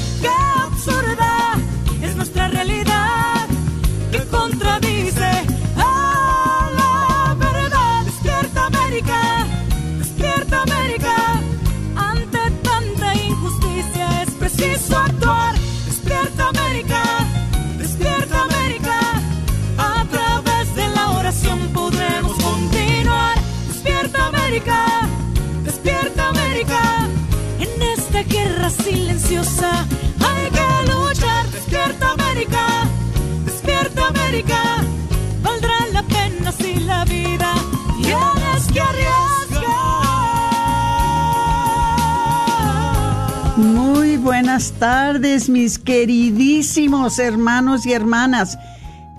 Mis 45.49 45.79
queridísimos 45.79 47.19
hermanos 47.19 47.85
y 47.85 47.93
hermanas. 47.93 48.57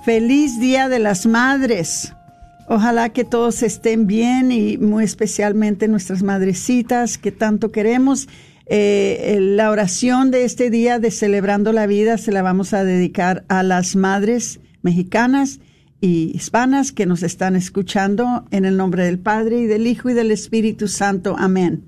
Feliz 0.05 0.60
Día 0.60 0.88
de 0.88 0.99
las 0.99 1.27
Madres. 1.27 2.12
Ojalá 2.69 3.10
que 3.10 3.25
todos 3.25 3.62
estén 3.62 4.06
bien 4.06 4.53
y 4.53 4.78
muy 4.78 5.05
especialmente 5.05 5.88
nuestras 5.88 6.22
madrecitas 6.22 7.19
que 7.19 7.32
tanto 7.32 7.72
queremos 7.72 8.28
eh, 8.66 9.38
la 9.41 9.71
oración 9.71 10.31
de 10.31 10.44
este 10.44 10.71
día 10.71 10.99
de 10.99 11.11
Celebrando 11.11 11.72
la 11.72 11.87
Vida 11.87 12.16
se 12.16 12.32
la 12.32 12.43
vamos 12.43 12.72
a 12.72 12.84
dedicar 12.84 13.44
a 13.49 13.62
las 13.62 13.97
madres 13.97 14.61
mexicanas 14.82 15.61
y 16.00 16.32
hispanas 16.34 16.93
que 16.93 17.06
nos 17.06 17.22
están 17.22 17.56
escuchando 17.56 18.47
en 18.50 18.65
el 18.65 18.77
nombre 18.77 19.05
del 19.05 19.19
Padre 19.19 19.61
y 19.61 19.66
del 19.66 19.87
Hijo 19.87 20.11
y 20.11 20.15
del 20.15 20.31
Espíritu 20.31 20.88
Santo. 20.88 21.37
Amén. 21.38 21.84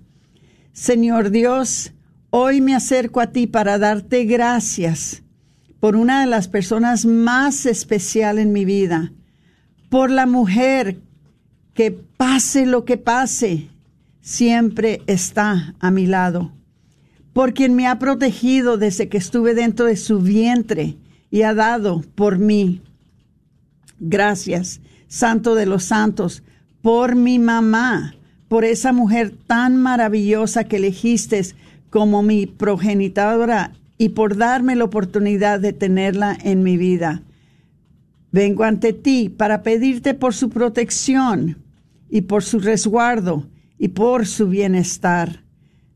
Señor 0.73 1.31
Dios, 1.31 1.93
hoy 2.37 2.61
me 2.61 2.75
acerco 2.75 3.21
a 3.21 3.28
ti 3.28 3.47
para 3.47 3.78
darte 3.78 4.25
gracias 4.25 5.22
por 5.78 5.95
una 5.95 6.21
de 6.22 6.27
las 6.27 6.49
personas 6.49 7.06
más 7.06 7.65
especial 7.65 8.41
en 8.41 8.53
mi 8.53 8.65
vida, 8.65 9.12
por 9.89 10.11
la 10.11 10.27
mujer 10.27 10.99
que 11.75 11.93
pase 11.93 12.67
lo 12.67 12.84
que 12.84 12.97
pase, 12.97 13.69
siempre 14.21 15.03
está 15.06 15.75
a 15.78 15.91
mi 15.93 16.06
lado 16.06 16.50
por 17.34 17.53
quien 17.53 17.75
me 17.75 17.87
ha 17.87 17.99
protegido 17.99 18.78
desde 18.78 19.09
que 19.09 19.19
estuve 19.19 19.55
dentro 19.55 19.87
de 19.87 19.97
su 19.97 20.21
vientre 20.21 20.97
y 21.31 21.43
ha 21.43 21.53
dado 21.53 22.03
por 22.15 22.39
mí. 22.39 22.81
Gracias, 23.99 24.81
Santo 25.09 25.56
de 25.56 25.67
los 25.67 25.84
Santos, 25.84 26.44
por 26.81 27.17
mi 27.17 27.41
mamá, 27.41 28.15
por 28.47 28.65
esa 28.65 28.93
mujer 28.93 29.34
tan 29.49 29.77
maravillosa 29.77 30.65
que 30.65 30.77
elegiste 30.77 31.43
como 31.94 32.25
mi 32.25 32.47
progenitadora 32.47 33.72
y 33.99 34.09
por 34.09 34.37
darme 34.37 34.75
la 34.75 34.82
oportunidad 34.82 35.60
de 35.60 35.72
tenerla 35.72 36.37
en 36.43 36.65
mi 36.65 36.77
vida. 36.77 37.22
Vengo 38.32 38.65
ante 38.65 38.93
ti 38.93 39.28
para 39.28 39.62
pedirte 39.62 40.12
por 40.12 40.34
su 40.34 40.50
protección 40.50 41.62
y 42.10 42.22
por 42.22 42.43
su 42.43 42.59
resguardo 42.59 43.47
y 43.78 43.87
por 43.91 44.27
su 44.27 44.49
bienestar. 44.49 45.44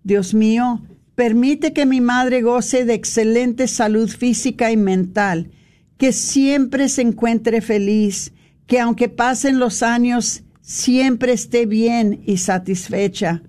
Dios 0.04 0.34
mío, 0.34 0.82
Permite 1.16 1.72
que 1.72 1.84
mi 1.84 2.00
madre 2.00 2.42
goce 2.42 2.84
de 2.84 2.94
excelente 2.94 3.66
salud 3.66 4.08
física 4.08 4.70
y 4.70 4.76
mental, 4.76 5.50
que 5.96 6.12
siempre 6.12 6.88
se 6.88 7.02
encuentre 7.02 7.60
feliz, 7.60 8.32
que 8.68 8.78
aunque 8.78 9.08
pasen 9.08 9.58
los 9.58 9.82
años, 9.82 10.44
siempre 10.62 11.32
esté 11.32 11.66
bien 11.66 12.22
y 12.24 12.36
satisfecha. 12.36 13.42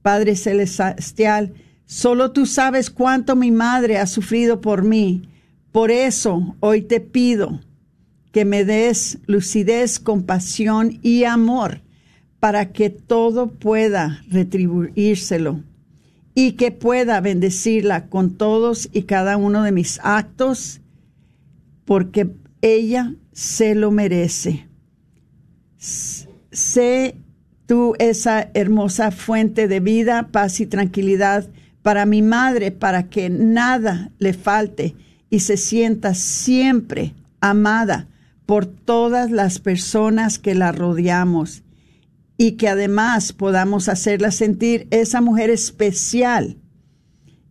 Padre 0.00 0.36
Celestial, 0.36 1.54
solo 1.88 2.32
tú 2.32 2.44
sabes 2.44 2.90
cuánto 2.90 3.34
mi 3.34 3.50
madre 3.50 3.96
ha 3.96 4.06
sufrido 4.06 4.60
por 4.60 4.84
mí. 4.84 5.22
Por 5.72 5.90
eso 5.90 6.54
hoy 6.60 6.82
te 6.82 7.00
pido 7.00 7.60
que 8.30 8.44
me 8.44 8.64
des 8.66 9.18
lucidez, 9.26 9.98
compasión 9.98 10.98
y 11.02 11.24
amor 11.24 11.80
para 12.40 12.72
que 12.72 12.90
todo 12.90 13.48
pueda 13.48 14.22
retribuírselo 14.30 15.62
y 16.34 16.52
que 16.52 16.70
pueda 16.72 17.22
bendecirla 17.22 18.08
con 18.08 18.36
todos 18.36 18.90
y 18.92 19.02
cada 19.02 19.38
uno 19.38 19.62
de 19.62 19.72
mis 19.72 19.98
actos, 20.02 20.82
porque 21.86 22.30
ella 22.60 23.14
se 23.32 23.74
lo 23.74 23.90
merece. 23.90 24.68
Sé 25.78 27.16
tú 27.66 27.94
esa 27.98 28.50
hermosa 28.52 29.10
fuente 29.10 29.68
de 29.68 29.80
vida, 29.80 30.28
paz 30.30 30.60
y 30.60 30.66
tranquilidad 30.66 31.48
para 31.82 32.06
mi 32.06 32.22
madre, 32.22 32.70
para 32.70 33.08
que 33.08 33.30
nada 33.30 34.10
le 34.18 34.32
falte 34.32 34.94
y 35.30 35.40
se 35.40 35.56
sienta 35.56 36.14
siempre 36.14 37.14
amada 37.40 38.08
por 38.46 38.66
todas 38.66 39.30
las 39.30 39.58
personas 39.58 40.38
que 40.38 40.54
la 40.54 40.72
rodeamos 40.72 41.62
y 42.38 42.52
que 42.52 42.68
además 42.68 43.32
podamos 43.32 43.88
hacerla 43.88 44.30
sentir 44.30 44.86
esa 44.90 45.20
mujer 45.20 45.50
especial 45.50 46.56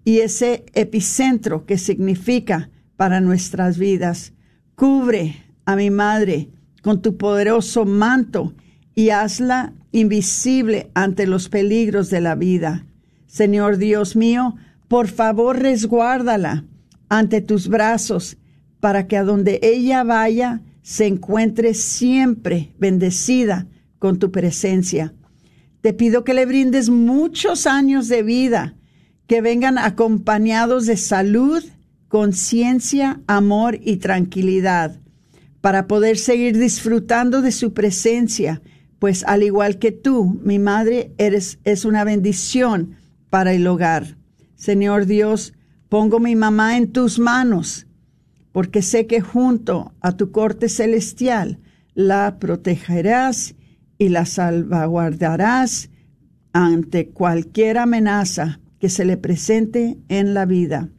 y 0.03 0.19
ese 0.19 0.65
epicentro 0.73 1.65
que 1.65 1.77
significa 1.77 2.71
para 2.95 3.19
nuestras 3.21 3.77
vidas. 3.77 4.33
Cubre 4.73 5.43
a 5.65 5.75
mi 5.75 5.91
madre 5.91 6.49
con 6.81 7.01
tu 7.01 7.17
poderoso 7.17 7.85
manto 7.85 8.55
y 8.95 9.09
hazla 9.09 9.73
invisible 9.91 10.89
ante 10.95 11.27
los 11.27 11.49
peligros 11.49 12.09
de 12.09 12.21
la 12.21 12.33
vida. 12.33 12.86
Señor 13.27 13.77
Dios 13.77 14.15
mío, 14.15 14.55
por 14.87 15.07
favor 15.07 15.59
resguárdala 15.59 16.65
ante 17.09 17.41
tus 17.41 17.67
brazos, 17.67 18.37
para 18.79 19.07
que 19.07 19.17
a 19.17 19.23
donde 19.23 19.59
ella 19.61 20.03
vaya 20.03 20.61
se 20.81 21.07
encuentre 21.07 21.73
siempre 21.73 22.73
bendecida 22.79 23.67
con 23.99 24.19
tu 24.19 24.31
presencia. 24.31 25.13
Te 25.81 25.93
pido 25.93 26.23
que 26.23 26.33
le 26.33 26.45
brindes 26.45 26.89
muchos 26.89 27.67
años 27.67 28.07
de 28.07 28.23
vida, 28.23 28.75
que 29.27 29.41
vengan 29.41 29.77
acompañados 29.77 30.85
de 30.85 30.95
salud, 30.95 31.63
conciencia, 32.07 33.19
amor 33.27 33.79
y 33.81 33.97
tranquilidad, 33.97 34.99
para 35.59 35.87
poder 35.87 36.17
seguir 36.17 36.57
disfrutando 36.57 37.41
de 37.41 37.51
su 37.51 37.73
presencia, 37.73 38.61
pues 38.99 39.23
al 39.25 39.43
igual 39.43 39.79
que 39.79 39.91
tú, 39.91 40.39
mi 40.43 40.59
madre, 40.59 41.11
eres 41.17 41.59
es 41.65 41.83
una 41.83 42.03
bendición 42.03 42.95
para 43.29 43.53
el 43.53 43.67
hogar. 43.67 44.17
Señor 44.55 45.05
Dios, 45.05 45.53
pongo 45.89 46.19
mi 46.19 46.35
mamá 46.35 46.77
en 46.77 46.91
tus 46.91 47.19
manos, 47.19 47.87
porque 48.51 48.81
sé 48.81 49.07
que 49.07 49.21
junto 49.21 49.93
a 50.01 50.13
tu 50.13 50.31
corte 50.31 50.69
celestial 50.69 51.59
la 51.93 52.39
protegerás 52.39 53.55
y 53.97 54.09
la 54.09 54.25
salvaguardarás 54.25 55.89
ante 56.53 57.09
cualquier 57.09 57.77
amenaza 57.77 58.59
que 58.79 58.89
se 58.89 59.05
le 59.05 59.17
presente 59.17 59.97
en 60.07 60.33
la 60.33 60.45
vida. 60.45 60.89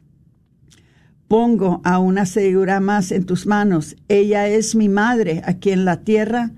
Pongo 1.27 1.81
a 1.83 1.99
una 1.99 2.25
segura 2.25 2.79
más 2.79 3.11
en 3.11 3.25
tus 3.25 3.45
manos. 3.45 3.95
Ella 4.07 4.47
es 4.47 4.75
mi 4.75 4.89
madre 4.89 5.41
aquí 5.45 5.71
en 5.71 5.85
la 5.85 6.03
tierra 6.03 6.51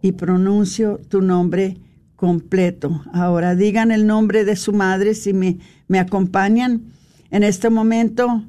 y 0.00 0.12
pronuncio 0.12 0.98
tu 1.08 1.20
nombre 1.20 1.76
completo. 2.18 3.04
Ahora 3.12 3.54
digan 3.54 3.92
el 3.92 4.04
nombre 4.04 4.44
de 4.44 4.56
su 4.56 4.72
madre 4.72 5.14
si 5.14 5.32
me, 5.32 5.58
me 5.86 6.00
acompañan. 6.00 6.92
En 7.30 7.44
este 7.44 7.70
momento 7.70 8.42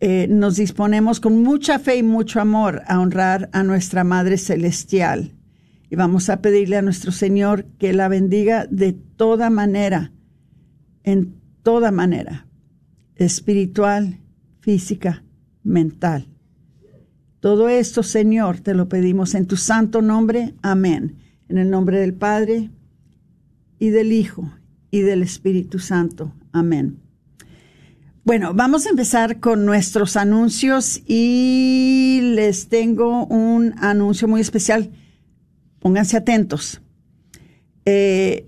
eh, 0.00 0.26
nos 0.30 0.56
disponemos 0.56 1.20
con 1.20 1.42
mucha 1.42 1.78
fe 1.78 1.96
y 1.96 2.02
mucho 2.02 2.40
amor 2.40 2.80
a 2.86 2.98
honrar 2.98 3.50
a 3.52 3.62
nuestra 3.64 4.02
Madre 4.02 4.38
Celestial. 4.38 5.34
Y 5.90 5.96
vamos 5.96 6.30
a 6.30 6.40
pedirle 6.40 6.78
a 6.78 6.82
nuestro 6.82 7.12
Señor 7.12 7.66
que 7.78 7.92
la 7.92 8.08
bendiga 8.08 8.66
de 8.70 8.94
toda 8.94 9.50
manera, 9.50 10.12
en 11.04 11.34
toda 11.62 11.90
manera, 11.90 12.46
espiritual, 13.14 14.20
física, 14.60 15.22
mental. 15.62 16.28
Todo 17.40 17.68
esto, 17.68 18.02
Señor, 18.02 18.60
te 18.60 18.72
lo 18.72 18.88
pedimos 18.88 19.34
en 19.34 19.44
tu 19.44 19.58
santo 19.58 20.00
nombre. 20.00 20.54
Amén. 20.62 21.18
En 21.50 21.58
el 21.58 21.68
nombre 21.68 21.98
del 21.98 22.14
Padre 22.14 22.70
y 23.80 23.90
del 23.90 24.12
Hijo 24.12 24.52
y 24.92 25.00
del 25.00 25.24
Espíritu 25.24 25.80
Santo. 25.80 26.32
Amén. 26.52 27.00
Bueno, 28.22 28.54
vamos 28.54 28.86
a 28.86 28.90
empezar 28.90 29.40
con 29.40 29.66
nuestros 29.66 30.16
anuncios 30.16 31.02
y 31.08 32.20
les 32.36 32.68
tengo 32.68 33.26
un 33.26 33.74
anuncio 33.78 34.28
muy 34.28 34.40
especial. 34.40 34.92
Pónganse 35.80 36.16
atentos. 36.16 36.80
Eh, 37.84 38.46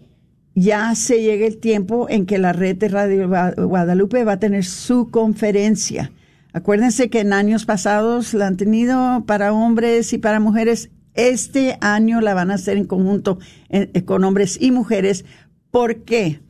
ya 0.55 0.95
se 0.95 1.23
llega 1.23 1.45
el 1.45 1.59
tiempo 1.59 2.09
en 2.09 2.25
que 2.25 2.39
la 2.39 2.53
red 2.53 2.77
de 2.77 2.87
Radio 2.87 3.29
Guadalupe 3.29 4.23
va 4.23 4.35
a 4.35 4.39
tener 4.39 4.65
su 4.65 5.11
conferencia. 5.11 6.13
Acuérdense 6.53 7.11
que 7.11 7.19
en 7.19 7.33
años 7.33 7.65
pasados 7.65 8.33
la 8.33 8.47
han 8.47 8.57
tenido 8.57 9.25
para 9.27 9.53
hombres 9.53 10.13
y 10.13 10.19
para 10.19 10.39
mujeres. 10.39 10.91
Este 11.14 11.76
año 11.81 12.20
la 12.20 12.35
van 12.35 12.50
a 12.50 12.55
hacer 12.55 12.76
en 12.76 12.87
conjunto 12.87 13.38
eh, 13.69 14.05
con 14.05 14.25
hombres 14.25 14.59
y 14.61 14.70
mujeres. 14.70 15.25
¿Por 15.70 16.05
qué? 16.05 16.41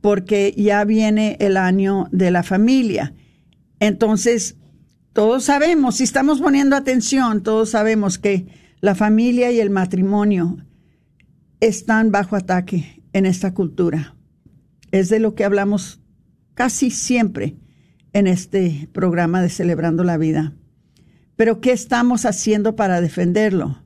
Porque 0.00 0.54
ya 0.56 0.84
viene 0.84 1.36
el 1.40 1.56
año 1.56 2.08
de 2.12 2.30
la 2.30 2.42
familia. 2.42 3.14
Entonces, 3.80 4.56
todos 5.12 5.44
sabemos, 5.44 5.96
si 5.96 6.04
estamos 6.04 6.40
poniendo 6.40 6.76
atención, 6.76 7.42
todos 7.42 7.70
sabemos 7.70 8.18
que 8.18 8.46
la 8.80 8.94
familia 8.94 9.50
y 9.50 9.60
el 9.60 9.70
matrimonio 9.70 10.58
están 11.60 12.10
bajo 12.10 12.36
ataque 12.36 13.02
en 13.12 13.26
esta 13.26 13.54
cultura. 13.54 14.14
Es 14.92 15.08
de 15.08 15.18
lo 15.18 15.34
que 15.34 15.44
hablamos 15.44 16.00
casi 16.54 16.90
siempre 16.90 17.56
en 18.12 18.26
este 18.26 18.88
programa 18.92 19.42
de 19.42 19.50
Celebrando 19.50 20.04
la 20.04 20.16
Vida. 20.16 20.54
Pero 21.36 21.60
¿qué 21.60 21.72
estamos 21.72 22.24
haciendo 22.24 22.76
para 22.76 23.00
defenderlo? 23.00 23.82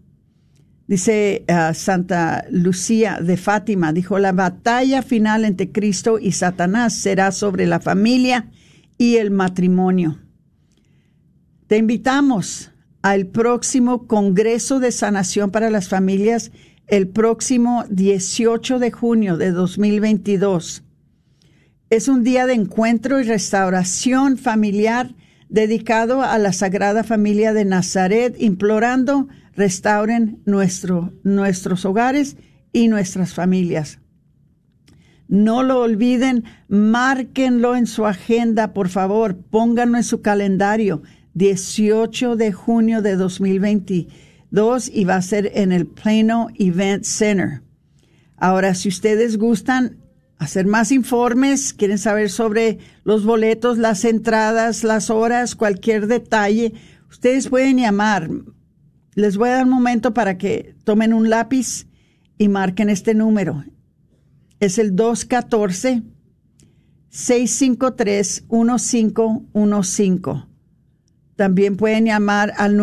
Dice 0.91 1.45
uh, 1.49 1.73
Santa 1.73 2.47
Lucía 2.51 3.21
de 3.23 3.37
Fátima, 3.37 3.93
dijo, 3.93 4.19
la 4.19 4.33
batalla 4.33 5.03
final 5.03 5.45
entre 5.45 5.71
Cristo 5.71 6.19
y 6.19 6.33
Satanás 6.33 6.95
será 6.95 7.31
sobre 7.31 7.69
la 7.69 7.79
familia 7.79 8.51
y 8.99 9.15
el 9.19 9.31
matrimonio. 9.31 10.19
Te 11.69 11.77
invitamos 11.77 12.73
al 13.03 13.29
próximo 13.29 14.09
Congreso 14.09 14.81
de 14.81 14.91
Sanación 14.91 15.53
para 15.53 15.71
las 15.71 15.89
Familias 15.89 16.51
el 16.89 17.07
próximo 17.07 17.85
18 17.89 18.81
de 18.81 18.91
junio 18.91 19.37
de 19.37 19.53
2022. 19.53 20.83
Es 21.89 22.09
un 22.09 22.25
día 22.25 22.47
de 22.47 22.55
encuentro 22.55 23.21
y 23.21 23.23
restauración 23.23 24.39
familiar 24.39 25.15
dedicado 25.49 26.23
a 26.23 26.37
la 26.39 26.53
Sagrada 26.53 27.05
Familia 27.05 27.53
de 27.53 27.65
Nazaret, 27.65 28.35
implorando 28.41 29.29
restauren 29.61 30.41
nuestro, 30.47 31.12
nuestros 31.23 31.85
hogares 31.85 32.37
y 32.73 32.89
nuestras 32.89 33.35
familias. 33.35 34.01
No 35.29 35.62
lo 35.62 35.81
olviden, 35.81 36.45
márquenlo 36.69 37.77
en 37.77 37.87
su 37.87 38.07
agenda, 38.07 38.73
por 38.73 38.89
favor, 38.89 39.37
pónganlo 39.37 39.99
en 39.99 40.05
su 40.05 40.23
calendario. 40.23 41.03
18 41.35 42.37
de 42.37 42.53
junio 42.53 43.03
de 43.03 43.15
2022 43.17 44.91
y 44.93 45.05
va 45.05 45.17
a 45.17 45.23
ser 45.23 45.53
en 45.55 45.73
el 45.73 45.87
Plano 45.87 46.49
Event 46.59 47.05
Center. 47.05 47.62
Ahora, 48.37 48.75
si 48.75 48.89
ustedes 48.89 49.37
gustan 49.37 49.99
hacer 50.39 50.67
más 50.67 50.91
informes, 50.91 51.75
quieren 51.75 51.99
saber 51.99 52.31
sobre 52.31 52.79
los 53.05 53.25
boletos, 53.25 53.77
las 53.79 54.05
entradas, 54.05 54.83
las 54.83 55.11
horas, 55.11 55.55
cualquier 55.55 56.07
detalle, 56.07 56.73
ustedes 57.11 57.49
pueden 57.49 57.77
llamar. 57.77 58.31
Les 59.21 59.37
voy 59.37 59.51
a 59.51 59.57
dar 59.57 59.65
un 59.65 59.71
momento 59.71 60.15
para 60.15 60.39
que 60.39 60.75
tomen 60.85 61.13
un 61.13 61.29
lápiz 61.29 61.87
y 62.39 62.49
marquen 62.49 62.89
este 62.89 63.13
número. 63.13 63.65
Es 64.61 64.79
el 64.79 64.97
214 64.97 66.03
653 67.11 68.45
1515. 68.50 70.47
También 71.37 71.77
pueden 71.77 72.07
llamar 72.07 72.55
al 72.57 72.79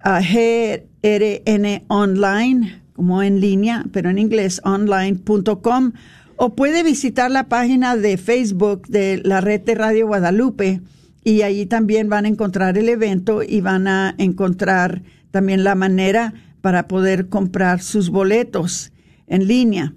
uh, 0.06 0.22
GRN 0.22 1.84
Online, 1.88 2.82
como 2.94 3.24
en 3.24 3.42
línea, 3.42 3.86
pero 3.92 4.10
en 4.10 4.18
inglés, 4.18 4.62
online.com, 4.64 5.92
o 6.38 6.56
puede 6.56 6.84
visitar 6.84 7.32
la 7.32 7.48
página 7.48 7.96
de 7.96 8.18
Facebook 8.18 8.88
de 8.88 9.22
la 9.24 9.40
red 9.42 9.62
de 9.62 9.76
Radio 9.76 10.08
Guadalupe 10.08 10.82
y 11.26 11.42
allí 11.42 11.66
también 11.66 12.08
van 12.08 12.26
a 12.26 12.28
encontrar 12.28 12.78
el 12.78 12.88
evento 12.88 13.42
y 13.42 13.60
van 13.60 13.88
a 13.88 14.14
encontrar 14.20 15.02
también 15.32 15.64
la 15.64 15.74
manera 15.74 16.36
para 16.62 16.88
poder 16.88 17.30
comprar 17.30 17.82
sus 17.82 18.12
boletos 18.12 18.94
en 19.26 19.48
línea. 19.48 19.96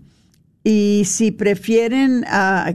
Y 0.65 1.03
si 1.05 1.31
prefieren 1.31 2.25
uh, 2.25 2.75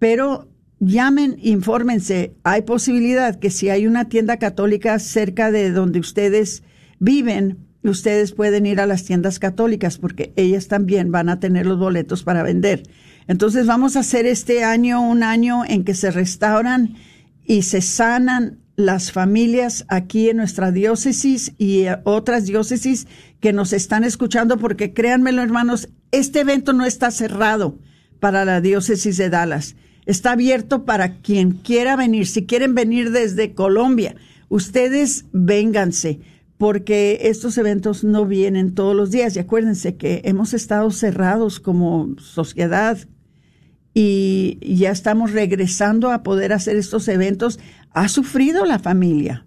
pero 0.00 0.48
llamen, 0.80 1.36
infórmense. 1.40 2.34
Hay 2.42 2.62
posibilidad 2.62 3.38
que 3.38 3.50
si 3.50 3.68
hay 3.68 3.86
una 3.86 4.08
tienda 4.08 4.38
católica 4.38 4.98
cerca 4.98 5.52
de 5.52 5.70
donde 5.70 6.00
ustedes 6.00 6.64
viven, 6.98 7.69
ustedes 7.88 8.32
pueden 8.32 8.66
ir 8.66 8.80
a 8.80 8.86
las 8.86 9.04
tiendas 9.04 9.38
católicas 9.38 9.98
porque 9.98 10.32
ellas 10.36 10.68
también 10.68 11.10
van 11.10 11.28
a 11.28 11.40
tener 11.40 11.66
los 11.66 11.78
boletos 11.78 12.22
para 12.22 12.42
vender. 12.42 12.82
Entonces 13.26 13.66
vamos 13.66 13.96
a 13.96 14.00
hacer 14.00 14.26
este 14.26 14.64
año 14.64 15.00
un 15.00 15.22
año 15.22 15.64
en 15.64 15.84
que 15.84 15.94
se 15.94 16.10
restauran 16.10 16.96
y 17.46 17.62
se 17.62 17.80
sanan 17.80 18.58
las 18.76 19.12
familias 19.12 19.84
aquí 19.88 20.30
en 20.30 20.38
nuestra 20.38 20.72
diócesis 20.72 21.52
y 21.58 21.84
otras 22.04 22.46
diócesis 22.46 23.06
que 23.40 23.52
nos 23.52 23.72
están 23.72 24.04
escuchando, 24.04 24.58
porque 24.58 24.92
créanmelo 24.92 25.42
hermanos, 25.42 25.88
este 26.12 26.40
evento 26.40 26.72
no 26.72 26.84
está 26.84 27.10
cerrado 27.10 27.78
para 28.20 28.44
la 28.44 28.60
diócesis 28.60 29.16
de 29.16 29.30
Dallas. 29.30 29.76
Está 30.06 30.32
abierto 30.32 30.84
para 30.84 31.18
quien 31.20 31.52
quiera 31.52 31.96
venir. 31.96 32.26
Si 32.26 32.46
quieren 32.46 32.74
venir 32.74 33.12
desde 33.12 33.54
Colombia, 33.54 34.16
ustedes 34.48 35.26
vénganse, 35.32 36.20
porque 36.60 37.20
estos 37.22 37.56
eventos 37.56 38.04
no 38.04 38.26
vienen 38.26 38.74
todos 38.74 38.94
los 38.94 39.10
días. 39.10 39.34
Y 39.34 39.38
acuérdense 39.38 39.96
que 39.96 40.20
hemos 40.26 40.52
estado 40.52 40.90
cerrados 40.90 41.58
como 41.58 42.14
sociedad 42.18 42.98
y 43.94 44.58
ya 44.62 44.90
estamos 44.90 45.32
regresando 45.32 46.10
a 46.10 46.22
poder 46.22 46.52
hacer 46.52 46.76
estos 46.76 47.08
eventos, 47.08 47.58
ha 47.92 48.08
sufrido 48.08 48.66
la 48.66 48.78
familia, 48.78 49.46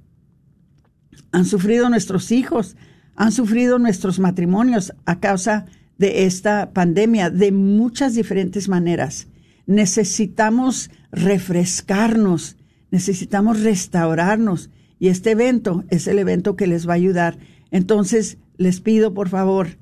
han 1.31 1.45
sufrido 1.45 1.87
nuestros 1.87 2.31
hijos, 2.31 2.77
han 3.15 3.31
sufrido 3.31 3.77
nuestros 3.77 4.17
matrimonios 4.17 4.91
a 5.05 5.19
causa 5.19 5.67
de 5.99 6.25
esta 6.25 6.71
pandemia 6.73 7.29
de 7.29 7.51
muchas 7.51 8.15
diferentes 8.15 8.67
maneras. 8.67 9.27
Necesitamos 9.67 10.89
refrescarnos, 11.11 12.57
necesitamos 12.89 13.61
restaurarnos 13.61 14.71
y 15.03 15.09
este 15.09 15.31
evento 15.31 15.83
es 15.89 16.07
el 16.07 16.17
evento 16.17 16.55
que 16.55 16.65
les 16.65 16.87
va 16.87 16.93
a 16.93 16.95
ayudar. 16.95 17.37
Entonces, 17.71 18.37
les 18.55 18.79
pido 18.79 19.13
por 19.13 19.27
favor 19.27 19.75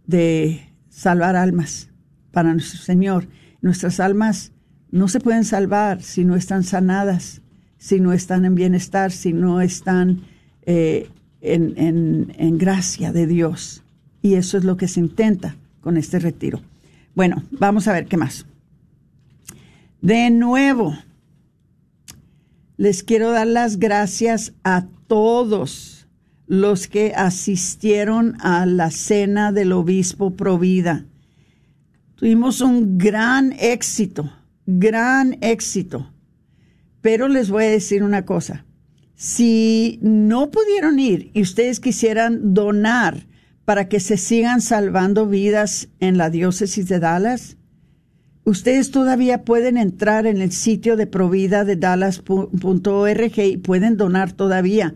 de 0.05 0.61
salvar 0.89 1.35
almas 1.35 1.89
para 2.31 2.53
nuestro 2.53 2.79
Señor. 2.79 3.27
Nuestras 3.61 3.99
almas 3.99 4.51
no 4.91 5.07
se 5.07 5.19
pueden 5.19 5.43
salvar 5.43 6.01
si 6.01 6.23
no 6.23 6.35
están 6.35 6.63
sanadas, 6.63 7.41
si 7.77 7.99
no 7.99 8.13
están 8.13 8.45
en 8.45 8.55
bienestar, 8.55 9.11
si 9.11 9.33
no 9.33 9.61
están 9.61 10.21
eh, 10.63 11.09
en, 11.41 12.33
en 12.37 12.57
gracia 12.57 13.11
de 13.11 13.27
Dios. 13.27 13.83
Y 14.21 14.35
eso 14.35 14.57
es 14.57 14.63
lo 14.63 14.77
que 14.77 14.87
se 14.87 14.99
intenta 14.99 15.55
con 15.81 15.97
este 15.97 16.19
retiro. 16.19 16.61
Bueno, 17.15 17.43
vamos 17.51 17.87
a 17.87 17.93
ver 17.93 18.07
qué 18.07 18.17
más. 18.17 18.45
De 20.01 20.29
nuevo, 20.29 20.95
les 22.77 23.03
quiero 23.03 23.31
dar 23.31 23.47
las 23.47 23.77
gracias 23.77 24.53
a 24.63 24.85
todos 25.07 26.07
los 26.47 26.87
que 26.87 27.13
asistieron 27.15 28.37
a 28.39 28.65
la 28.65 28.91
cena 28.91 29.51
del 29.51 29.73
obispo 29.73 30.35
Provida. 30.35 31.05
Tuvimos 32.15 32.61
un 32.61 32.97
gran 32.97 33.53
éxito, 33.53 34.31
gran 34.67 35.37
éxito. 35.41 36.13
Pero 37.01 37.27
les 37.27 37.49
voy 37.49 37.63
a 37.63 37.69
decir 37.69 38.03
una 38.03 38.25
cosa. 38.25 38.65
Si 39.15 39.97
no 40.03 40.51
pudieron 40.51 40.99
ir 40.99 41.31
y 41.33 41.41
ustedes 41.41 41.79
quisieran 41.79 42.53
donar 42.53 43.25
para 43.67 43.89
que 43.89 43.99
se 43.99 44.15
sigan 44.15 44.61
salvando 44.61 45.25
vidas 45.25 45.89
en 45.99 46.17
la 46.17 46.29
diócesis 46.29 46.87
de 46.87 46.99
Dallas? 46.99 47.57
Ustedes 48.45 48.91
todavía 48.91 49.43
pueden 49.43 49.75
entrar 49.75 50.25
en 50.25 50.41
el 50.41 50.53
sitio 50.53 50.95
de 50.95 51.05
provida 51.05 51.65
de 51.65 51.75
dallas.org 51.75 53.39
y 53.39 53.57
pueden 53.57 53.97
donar 53.97 54.31
todavía. 54.31 54.95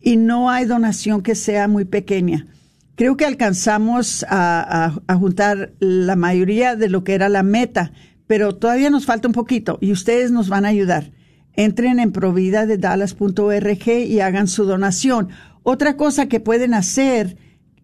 Y 0.00 0.16
no 0.16 0.50
hay 0.50 0.64
donación 0.64 1.22
que 1.22 1.36
sea 1.36 1.68
muy 1.68 1.84
pequeña. 1.84 2.48
Creo 2.96 3.16
que 3.16 3.26
alcanzamos 3.26 4.26
a, 4.28 4.92
juntar 5.20 5.72
la 5.78 6.16
mayoría 6.16 6.74
de 6.74 6.88
lo 6.88 7.04
que 7.04 7.14
era 7.14 7.28
la 7.28 7.44
meta, 7.44 7.92
pero 8.30 8.54
todavía 8.54 8.90
nos 8.90 9.06
falta 9.06 9.26
un 9.26 9.34
poquito 9.34 9.76
y 9.80 9.90
ustedes 9.90 10.30
nos 10.30 10.48
van 10.48 10.64
a 10.64 10.68
ayudar. 10.68 11.10
Entren 11.54 11.98
en 11.98 12.12
provida 12.12 12.64
de 12.64 12.78
dallas.org 12.78 13.88
y 13.88 14.20
hagan 14.20 14.46
su 14.46 14.66
donación. 14.66 15.30
Otra 15.64 15.96
cosa 15.96 16.28
que 16.28 16.38
pueden 16.38 16.72
hacer 16.72 17.36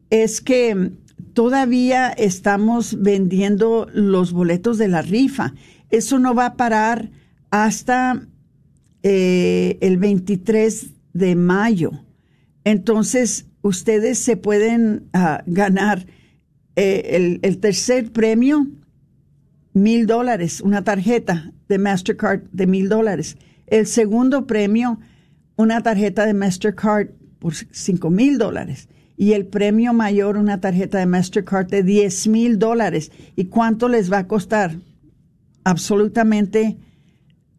es 0.08 0.40
que 0.40 0.92
todavía 1.32 2.10
estamos 2.10 3.02
vendiendo 3.02 3.88
los 3.92 4.32
boletos 4.32 4.78
de 4.78 4.86
la 4.86 5.02
rifa. 5.02 5.52
Eso 5.90 6.20
no 6.20 6.32
va 6.32 6.46
a 6.46 6.54
parar 6.54 7.10
hasta 7.50 8.28
eh, 9.02 9.78
el 9.80 9.96
23 9.96 10.90
de 11.12 11.34
mayo. 11.34 11.90
Entonces, 12.62 13.46
ustedes 13.62 14.20
se 14.20 14.36
pueden 14.36 15.08
ah, 15.12 15.42
ganar 15.46 16.06
eh, 16.76 17.40
el, 17.42 17.58
tercer 17.58 18.12
premio, 18.12 18.68
mil 19.76 20.06
dólares, 20.06 20.62
una 20.62 20.82
tarjeta 20.82 21.52
de 21.68 21.78
Mastercard 21.78 22.40
de 22.50 22.66
mil 22.66 22.88
dólares. 22.88 23.36
El 23.66 23.86
segundo 23.86 24.46
premio, 24.46 24.98
una 25.56 25.82
tarjeta 25.82 26.24
de 26.24 26.32
Mastercard 26.32 27.08
por 27.38 27.54
cinco 27.54 28.08
mil 28.08 28.38
dólares 28.38 28.88
y 29.18 29.32
el 29.32 29.46
premio 29.46 29.92
mayor 29.92 30.38
una 30.38 30.60
tarjeta 30.60 30.98
de 30.98 31.06
Mastercard 31.06 31.68
de 31.68 31.82
10 31.82 32.28
mil 32.28 32.58
dólares. 32.58 33.12
¿Y 33.34 33.46
cuánto 33.46 33.88
les 33.88 34.10
va 34.10 34.18
a 34.18 34.26
costar? 34.26 34.76
Absolutamente 35.64 36.78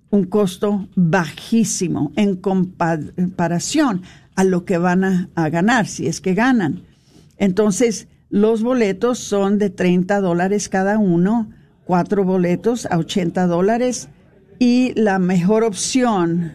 un 0.09 0.23
costo 0.25 0.87
bajísimo 0.95 2.11
en 2.15 2.35
comparación 2.35 4.03
a 4.35 4.43
lo 4.43 4.65
que 4.65 4.77
van 4.77 5.03
a, 5.03 5.49
ganar, 5.49 5.87
si 5.87 6.07
es 6.07 6.21
que 6.21 6.33
ganan. 6.33 6.83
Entonces, 7.37 8.07
los 8.29 8.63
boletos 8.63 9.19
son 9.19 9.57
de 9.57 9.69
30 9.69 10.21
dólares 10.21 10.69
cada 10.69 10.97
uno, 10.97 11.49
cuatro 11.87 12.25
boletos 12.25 12.85
a 12.91 12.97
80 12.97 13.47
dólares 13.47 14.09
y 14.59 14.93
la 14.95 15.19
mejor 15.19 15.63
opción, 15.63 16.53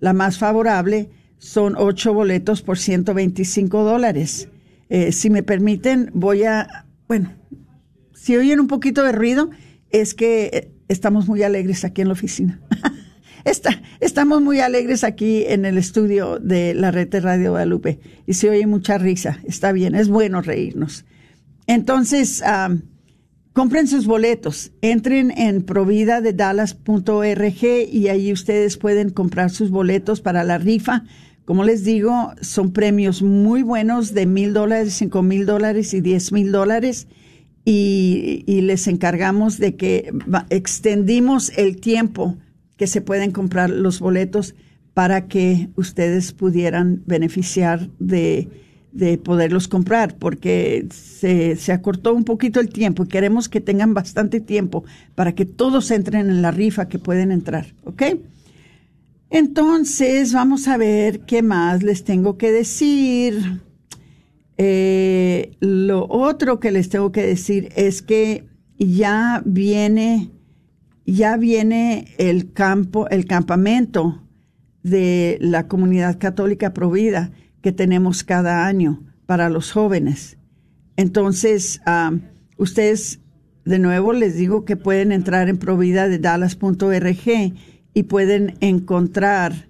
la 0.00 0.12
más 0.12 0.38
favorable, 0.38 1.08
son 1.38 1.74
ocho 1.78 2.12
boletos 2.12 2.62
por 2.62 2.78
125 2.78 3.84
dólares. 3.84 4.48
Eh, 4.88 5.12
si 5.12 5.30
me 5.30 5.42
permiten, 5.42 6.10
voy 6.14 6.42
a, 6.44 6.84
bueno, 7.08 7.32
si 8.12 8.36
oyen 8.36 8.60
un 8.60 8.66
poquito 8.66 9.04
de 9.04 9.12
ruido, 9.12 9.50
es 9.90 10.14
que 10.14 10.50
eh, 10.52 10.72
estamos 10.88 11.28
muy 11.28 11.42
alegres 11.44 11.84
aquí 11.84 12.02
en 12.02 12.08
la 12.08 12.14
oficina. 12.14 12.60
Está, 13.44 13.82
estamos 13.98 14.40
muy 14.40 14.60
alegres 14.60 15.02
aquí 15.02 15.44
en 15.48 15.64
el 15.64 15.76
estudio 15.76 16.38
de 16.38 16.74
la 16.74 16.92
red 16.92 17.08
de 17.08 17.18
Radio 17.18 17.50
Guadalupe 17.50 17.98
y 18.24 18.34
se 18.34 18.48
oye 18.48 18.68
mucha 18.68 18.98
risa. 18.98 19.40
Está 19.42 19.72
bien, 19.72 19.96
es 19.96 20.08
bueno 20.08 20.42
reírnos. 20.42 21.04
Entonces, 21.66 22.40
compren 23.52 23.86
sus 23.86 24.06
boletos, 24.06 24.72
entren 24.80 25.30
en 25.36 25.62
provida 25.62 26.20
de 26.20 26.32
dallas.org 26.32 27.64
y 27.90 28.08
ahí 28.08 28.32
ustedes 28.32 28.76
pueden 28.76 29.10
comprar 29.10 29.50
sus 29.50 29.70
boletos 29.70 30.20
para 30.20 30.44
la 30.44 30.58
rifa 30.58 31.04
como 31.44 31.64
les 31.64 31.84
digo, 31.84 32.32
son 32.40 32.72
premios 32.72 33.20
muy 33.22 33.62
buenos 33.62 34.14
de 34.14 34.26
mil 34.26 34.52
dólares, 34.52 34.94
cinco 34.94 35.22
mil 35.22 35.44
dólares 35.44 35.92
y 35.92 36.00
diez 36.00 36.32
mil 36.32 36.52
dólares. 36.52 37.08
y, 37.64 38.42
y 38.46 38.60
les 38.62 38.88
encargamos 38.88 39.58
de 39.58 39.76
que 39.76 40.12
extendimos 40.50 41.52
el 41.56 41.76
tiempo 41.76 42.36
que 42.76 42.88
se 42.88 43.00
pueden 43.00 43.30
comprar 43.30 43.70
los 43.70 44.00
boletos 44.00 44.56
para 44.94 45.28
que 45.28 45.68
ustedes 45.76 46.32
pudieran 46.32 47.02
beneficiar 47.06 47.88
de, 48.00 48.48
de 48.92 49.16
poderlos 49.18 49.68
comprar, 49.68 50.16
porque 50.18 50.86
se, 50.90 51.56
se 51.56 51.72
acortó 51.72 52.14
un 52.14 52.24
poquito 52.24 52.60
el 52.60 52.68
tiempo 52.68 53.04
y 53.04 53.08
queremos 53.08 53.48
que 53.48 53.60
tengan 53.60 53.94
bastante 53.94 54.40
tiempo 54.40 54.84
para 55.14 55.34
que 55.34 55.46
todos 55.46 55.90
entren 55.90 56.28
en 56.28 56.42
la 56.42 56.50
rifa 56.50 56.88
que 56.88 56.98
pueden 56.98 57.32
entrar, 57.32 57.74
¿ok? 57.84 58.02
Entonces, 59.30 60.34
vamos 60.34 60.68
a 60.68 60.76
ver 60.76 61.20
qué 61.20 61.42
más 61.42 61.82
les 61.82 62.04
tengo 62.04 62.36
que 62.36 62.52
decir. 62.52 63.62
Eh, 64.58 65.56
lo 65.60 66.06
otro 66.06 66.60
que 66.60 66.70
les 66.70 66.90
tengo 66.90 67.12
que 67.12 67.26
decir 67.26 67.70
es 67.74 68.02
que 68.02 68.46
ya 68.78 69.42
viene, 69.46 70.30
ya 71.06 71.38
viene 71.38 72.08
el 72.18 72.52
campo, 72.52 73.08
el 73.08 73.24
campamento 73.24 74.22
de 74.82 75.38
la 75.40 75.66
comunidad 75.66 76.18
católica 76.18 76.74
provida 76.74 77.32
que 77.62 77.72
tenemos 77.72 78.24
cada 78.24 78.66
año 78.66 79.02
para 79.24 79.48
los 79.48 79.72
jóvenes. 79.72 80.36
Entonces, 80.96 81.80
ah, 81.86 82.12
ustedes, 82.58 83.20
de 83.64 83.78
nuevo, 83.78 84.12
les 84.12 84.36
digo 84.36 84.64
que 84.64 84.76
pueden 84.76 85.12
entrar 85.12 85.48
en 85.48 85.56
provida 85.56 86.08
de 86.08 86.18
dallas.org 86.18 87.54
y 87.94 88.02
pueden 88.02 88.56
encontrar 88.60 89.68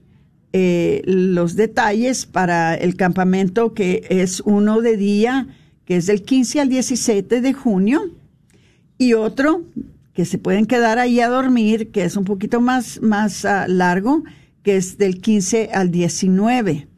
eh, 0.53 1.03
los 1.05 1.55
detalles 1.55 2.27
para 2.27 2.75
el 2.75 2.97
campamento 2.97 3.73
que 3.75 4.05
es 4.09 4.41
uno 4.41 4.81
de 4.81 4.97
día, 4.97 5.47
que 5.85 5.97
es 5.97 6.07
del 6.07 6.23
15 6.23 6.61
al 6.61 6.69
17 6.69 7.41
de 7.41 7.53
junio, 7.53 8.03
y 8.99 9.15
otro 9.15 9.63
que 10.13 10.25
se 10.25 10.39
pueden 10.39 10.67
quedar 10.67 10.99
ahí 10.99 11.21
a 11.21 11.29
dormir, 11.29 11.91
que 11.91 12.05
es 12.05 12.17
un 12.17 12.25
poquito 12.25 12.61
más, 12.61 13.01
más 13.01 13.45
ah, 13.45 13.67
largo, 13.69 14.25
que 14.63 14.77
es 14.77 14.99
del 14.99 15.21
15 15.21 15.71
al 15.73 15.91
19 15.91 16.92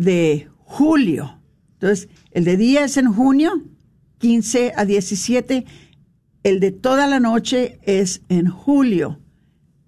de 0.00 0.48
julio. 0.56 1.42
Entonces, 1.74 2.08
el 2.30 2.44
de 2.44 2.56
día 2.56 2.84
es 2.84 2.96
en 2.96 3.12
junio, 3.12 3.62
15 4.16 4.72
a 4.74 4.86
17. 4.86 5.66
El 6.42 6.58
de 6.58 6.72
toda 6.72 7.06
la 7.06 7.20
noche 7.20 7.78
es 7.82 8.22
en 8.30 8.48
julio, 8.48 9.20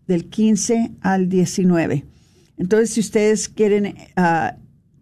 del 0.06 0.28
15 0.28 0.92
al 1.00 1.30
19. 1.30 2.04
Entonces, 2.58 2.90
si 2.90 3.00
ustedes 3.00 3.48
quieren 3.48 3.94
ah, 4.16 4.56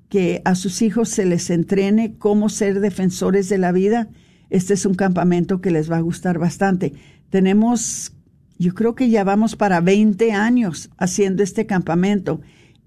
que 0.09 0.43
a 0.45 0.55
sus 0.55 0.81
hijos 0.81 1.09
se 1.09 1.27
les 1.27 1.51
entrene 1.51 2.15
cómo 2.17 2.49
ser 2.49 2.79
defensores 2.79 3.49
de 3.49 3.59
la 3.59 3.73
vida, 3.73 4.09
este 4.49 4.75
es 4.75 4.87
un 4.87 4.95
campamento 4.95 5.61
que 5.61 5.73
les 5.73 5.91
va 5.91 5.97
a 5.97 6.03
gustar 6.03 6.39
bastante. 6.39 6.93
Tenemos, 7.31 8.13
yo 8.61 8.75
creo 8.75 8.95
que 8.95 9.11
ya 9.11 9.25
vamos 9.25 9.57
para 9.57 9.81
20 9.81 10.31
años 10.31 10.89
haciendo 10.99 11.43
este 11.43 11.67
campamento. 11.67 12.41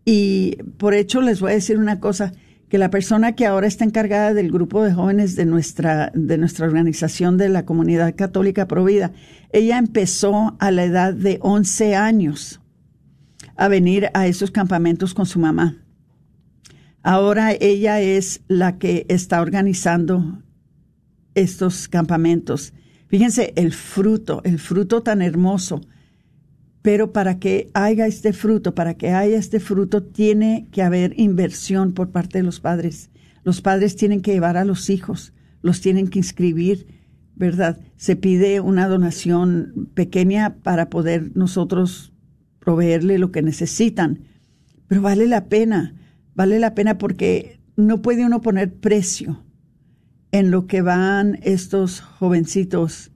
Y 0.05 0.57
por 0.77 0.93
hecho 0.93 1.21
les 1.21 1.39
voy 1.39 1.51
a 1.51 1.55
decir 1.55 1.77
una 1.77 1.99
cosa, 1.99 2.33
que 2.73 2.79
la 2.79 2.89
persona 2.89 3.35
que 3.35 3.45
ahora 3.45 3.67
está 3.67 3.85
encargada 3.85 4.33
del 4.33 4.51
grupo 4.51 4.83
de 4.83 4.91
jóvenes 4.91 5.35
de 5.35 5.45
nuestra, 5.45 6.11
de 6.15 6.39
nuestra 6.39 6.65
organización 6.65 7.37
de 7.37 7.47
la 7.49 7.65
comunidad 7.65 8.15
católica 8.15 8.67
Provida, 8.67 9.11
ella 9.51 9.77
empezó 9.77 10.55
a 10.59 10.71
la 10.71 10.83
edad 10.83 11.13
de 11.13 11.37
11 11.41 11.95
años 11.95 12.61
a 13.55 13.67
venir 13.67 14.09
a 14.15 14.25
esos 14.25 14.49
campamentos 14.49 15.13
con 15.13 15.27
su 15.27 15.37
mamá. 15.37 15.83
Ahora 17.03 17.51
ella 17.51 18.01
es 18.01 18.41
la 18.47 18.79
que 18.79 19.05
está 19.07 19.41
organizando 19.41 20.41
estos 21.35 21.87
campamentos. 21.87 22.73
Fíjense 23.07 23.53
el 23.55 23.71
fruto, 23.71 24.41
el 24.45 24.57
fruto 24.57 25.03
tan 25.03 25.21
hermoso. 25.21 25.81
Pero 26.83 27.13
para 27.13 27.39
que 27.39 27.71
haya 27.73 28.05
este 28.05 28.33
fruto, 28.33 28.75
para 28.75 28.95
que 28.95 29.11
haya 29.11 29.37
este 29.37 29.61
fruto, 29.61 30.03
tiene 30.03 30.67
que 30.71 30.83
haber 30.83 31.17
inversión 31.17 31.93
por 31.93 32.11
parte 32.11 32.39
de 32.39 32.43
los 32.43 32.59
padres. 32.59 33.09
Los 33.45 33.61
padres 33.61 33.95
tienen 33.95 34.21
que 34.21 34.33
llevar 34.33 34.57
a 34.57 34.65
los 34.65 34.89
hijos, 34.89 35.33
los 35.61 35.79
tienen 35.79 36.09
que 36.09 36.19
inscribir, 36.19 36.85
¿verdad? 37.35 37.79
Se 37.95 38.17
pide 38.17 38.59
una 38.59 38.89
donación 38.89 39.89
pequeña 39.93 40.57
para 40.57 40.89
poder 40.89 41.31
nosotros 41.35 42.13
proveerle 42.59 43.17
lo 43.17 43.31
que 43.31 43.41
necesitan. 43.41 44.19
Pero 44.87 45.01
vale 45.01 45.25
la 45.25 45.45
pena, 45.45 45.95
vale 46.35 46.59
la 46.59 46.75
pena 46.75 46.97
porque 46.97 47.61
no 47.77 48.01
puede 48.01 48.25
uno 48.25 48.41
poner 48.41 48.73
precio 48.73 49.41
en 50.33 50.51
lo 50.51 50.67
que 50.67 50.81
van 50.81 51.39
estos 51.43 52.01
jovencitos 52.01 53.11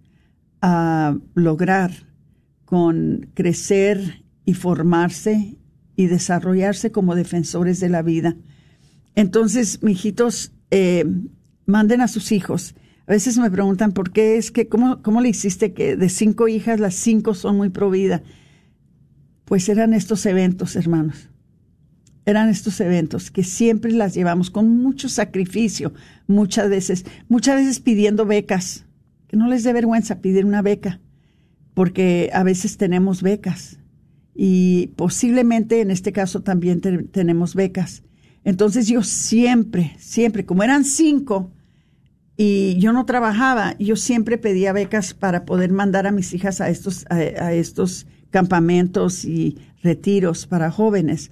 a 0.62 1.18
lograr 1.34 2.07
con 2.68 3.30
crecer 3.34 4.26
y 4.44 4.54
formarse 4.54 5.56
y 5.96 6.08
desarrollarse 6.08 6.92
como 6.92 7.16
defensores 7.16 7.80
de 7.80 7.88
la 7.88 8.02
vida. 8.02 8.36
Entonces, 9.16 9.82
mijitos, 9.82 10.52
eh, 10.70 11.06
manden 11.66 12.02
a 12.02 12.10
sus 12.10 12.34
hijos. 12.34 12.76
A 13.08 13.14
veces 13.14 13.38
me 13.38 13.50
preguntan 13.50 13.94
por 13.94 14.12
qué 14.12 14.36
es 14.36 14.52
que, 14.52 14.68
¿cómo, 14.68 15.02
cómo 15.02 15.22
le 15.22 15.30
hiciste 15.30 15.72
que 15.72 15.96
de 15.96 16.10
cinco 16.10 16.50
hijas 16.50 16.82
las 16.82 16.96
cinco 16.96 17.36
son 17.36 17.56
muy 17.56 17.70
pro 17.70 17.90
vida? 17.90 18.22
Pues 19.46 19.70
eran 19.70 19.94
estos 19.94 20.26
eventos, 20.26 20.76
hermanos. 20.76 21.30
Eran 22.26 22.50
estos 22.50 22.82
eventos 22.82 23.32
que 23.32 23.46
siempre 23.46 23.94
las 23.94 24.14
llevamos 24.14 24.52
con 24.52 24.68
mucho 24.82 25.08
sacrificio, 25.08 25.94
muchas 26.28 26.70
veces, 26.70 27.06
muchas 27.30 27.56
veces 27.56 27.80
pidiendo 27.80 28.26
becas, 28.26 28.86
que 29.30 29.38
no 29.38 29.48
les 29.48 29.64
dé 29.64 29.72
vergüenza 29.72 30.20
pedir 30.20 30.44
una 30.44 30.62
beca, 30.62 31.00
porque 31.78 32.32
a 32.34 32.42
veces 32.42 32.78
tenemos 32.78 33.22
becas 33.22 33.78
y 34.34 34.88
posiblemente 34.96 35.80
en 35.80 35.92
este 35.92 36.12
caso 36.12 36.42
también 36.42 36.82
te- 36.82 37.04
tenemos 37.04 37.54
becas. 37.54 38.02
Entonces 38.44 38.88
yo 38.88 39.04
siempre, 39.04 39.96
siempre, 40.00 40.44
como 40.44 40.64
eran 40.64 40.84
cinco 40.84 41.52
y 42.36 42.80
yo 42.80 42.94
no 42.94 43.06
trabajaba, 43.06 43.78
yo 43.78 43.96
siempre 43.96 44.40
pedía 44.40 44.74
becas 44.74 45.14
para 45.14 45.46
poder 45.46 45.72
mandar 45.72 46.08
a 46.08 46.12
mis 46.12 46.34
hijas 46.34 46.62
a 46.62 46.70
estos, 46.70 47.06
a, 47.12 47.18
a 47.18 47.54
estos 47.54 48.08
campamentos 48.32 49.24
y 49.24 49.60
retiros 49.84 50.48
para 50.48 50.72
jóvenes. 50.72 51.30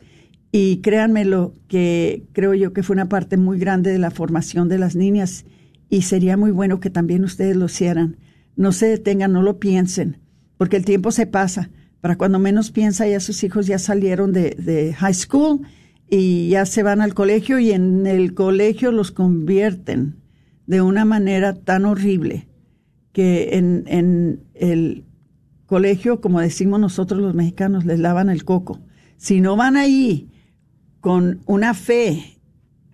Y 0.51 0.77
créanmelo 0.81 1.55
que 1.67 2.27
creo 2.33 2.53
yo 2.53 2.71
que 2.71 2.83
fue 2.83 2.93
una 2.93 3.09
parte 3.09 3.37
muy 3.37 3.57
grande 3.57 3.91
de 3.91 3.97
la 3.97 4.11
formación 4.11 4.69
de 4.69 4.77
las 4.77 4.95
niñas 4.95 5.43
y 5.89 6.03
sería 6.03 6.37
muy 6.37 6.51
bueno 6.51 6.79
que 6.79 6.91
también 6.91 7.23
ustedes 7.23 7.55
lo 7.55 7.65
hicieran. 7.65 8.17
No 8.55 8.71
se 8.73 8.85
detengan, 8.85 9.33
no 9.33 9.41
lo 9.41 9.57
piensen, 9.59 10.19
porque 10.57 10.77
el 10.77 10.85
tiempo 10.85 11.11
se 11.11 11.27
pasa. 11.27 11.69
Para 12.01 12.17
cuando 12.17 12.39
menos 12.39 12.71
piensa, 12.71 13.07
ya 13.07 13.19
sus 13.19 13.43
hijos 13.43 13.67
ya 13.67 13.79
salieron 13.79 14.31
de, 14.31 14.95
high 14.97 15.13
school 15.13 15.61
y 16.09 16.49
ya 16.49 16.65
se 16.65 16.83
van 16.83 17.01
al 17.01 17.13
colegio 17.13 17.57
y 17.59 17.71
en 17.71 18.05
el 18.05 18.33
colegio 18.33 18.91
los 18.91 19.11
convierten 19.11 20.17
de 20.67 20.81
una 20.81 21.05
manera 21.05 21.55
tan 21.55 21.85
horrible 21.85 22.47
que 23.11 23.57
en, 23.57 23.85
en 23.87 24.43
el 24.53 25.05
colegio, 25.65 26.21
como 26.21 26.41
decimos 26.41 26.79
nosotros 26.79 27.21
los 27.21 27.33
mexicanos, 27.33 27.85
les 27.85 27.99
lavan 27.99 28.29
el 28.29 28.45
coco. 28.45 28.81
Si 29.17 29.41
no 29.41 29.55
van 29.55 29.77
ahí 29.77 30.29
con 30.99 31.41
una 31.45 31.73
fe 31.73 32.39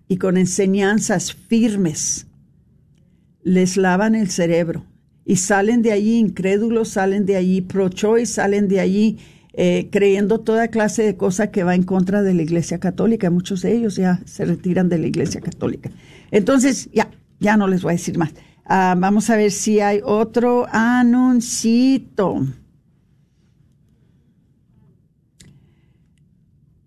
y 0.08 0.18
con 0.18 0.38
enseñanzas 0.38 1.34
firmes, 1.34 2.28
les 3.44 3.76
lavan 3.76 4.16
el 4.16 4.30
cerebro 4.30 4.86
y 5.26 5.36
salen 5.36 5.82
de 5.82 5.92
allí 5.92 6.18
incrédulos, 6.18 6.90
salen 6.90 7.26
de 7.26 7.36
allí 7.36 7.62
pro-choice, 7.62 8.34
salen 8.34 8.68
de 8.68 8.80
allí 8.80 9.18
eh, 9.54 9.90
creyendo 9.92 10.40
toda 10.40 10.70
clase 10.70 11.04
de 11.04 11.18
cosas 11.18 11.50
que 11.50 11.64
va 11.64 11.76
en 11.76 11.84
contra 11.84 12.24
de 12.24 12.34
la 12.34 12.42
Iglesia 12.42 12.80
Católica. 12.80 13.30
Muchos 13.30 13.62
de 13.62 13.76
ellos 13.76 13.98
ya 13.98 14.22
se 14.26 14.46
retiran 14.46 14.90
de 14.90 14.98
la 14.98 15.08
Iglesia 15.08 15.42
Católica. 15.42 15.92
Entonces, 16.32 16.90
ya, 16.94 17.12
ya 17.40 17.58
no 17.58 17.68
les 17.68 17.82
voy 17.82 17.92
a 17.92 17.98
decir 17.98 18.18
más. 18.18 18.32
Ah, 18.66 18.96
vamos 18.98 19.30
a 19.30 19.36
ver 19.36 19.52
si 19.52 19.80
hay 19.80 20.00
otro 20.04 20.68
anuncito. 20.72 22.46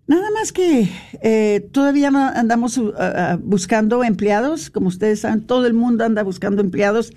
Nada 0.07 0.29
más 0.31 0.51
que 0.51 0.87
eh, 1.23 1.67
todavía 1.71 2.09
andamos 2.09 2.77
uh, 2.77 2.89
uh, 2.89 3.37
buscando 3.43 4.03
empleados, 4.03 4.69
como 4.69 4.87
ustedes 4.87 5.21
saben, 5.21 5.41
todo 5.41 5.65
el 5.65 5.73
mundo 5.73 6.05
anda 6.05 6.21
buscando 6.21 6.61
empleados, 6.61 7.11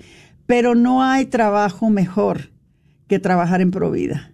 pero 0.49 0.73
no 0.73 1.03
hay 1.03 1.27
trabajo 1.27 1.91
mejor 1.91 2.49
que 3.05 3.19
trabajar 3.19 3.61
en 3.61 3.69
Provida. 3.69 4.33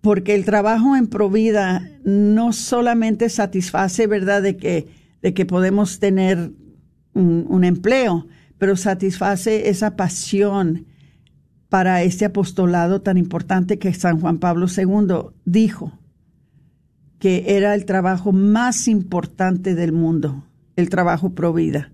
Porque 0.00 0.34
el 0.34 0.44
trabajo 0.44 0.96
en 0.96 1.06
Provida 1.06 1.88
no 2.02 2.52
solamente 2.52 3.28
satisface, 3.28 4.08
¿verdad?, 4.08 4.42
de 4.42 4.56
que, 4.56 4.88
de 5.22 5.32
que 5.32 5.46
podemos 5.46 6.00
tener 6.00 6.50
un, 7.14 7.46
un 7.48 7.62
empleo, 7.62 8.26
pero 8.58 8.74
satisface 8.74 9.68
esa 9.68 9.94
pasión 9.94 10.86
para 11.68 12.02
este 12.02 12.24
apostolado 12.24 13.00
tan 13.00 13.16
importante 13.16 13.78
que 13.78 13.94
San 13.94 14.20
Juan 14.20 14.38
Pablo 14.38 14.66
II 14.66 15.36
dijo 15.44 15.96
que 17.20 17.56
era 17.56 17.76
el 17.76 17.84
trabajo 17.84 18.32
más 18.32 18.88
importante 18.88 19.76
del 19.76 19.92
mundo, 19.92 20.48
el 20.74 20.88
trabajo 20.90 21.30
pro 21.30 21.52
vida. 21.52 21.92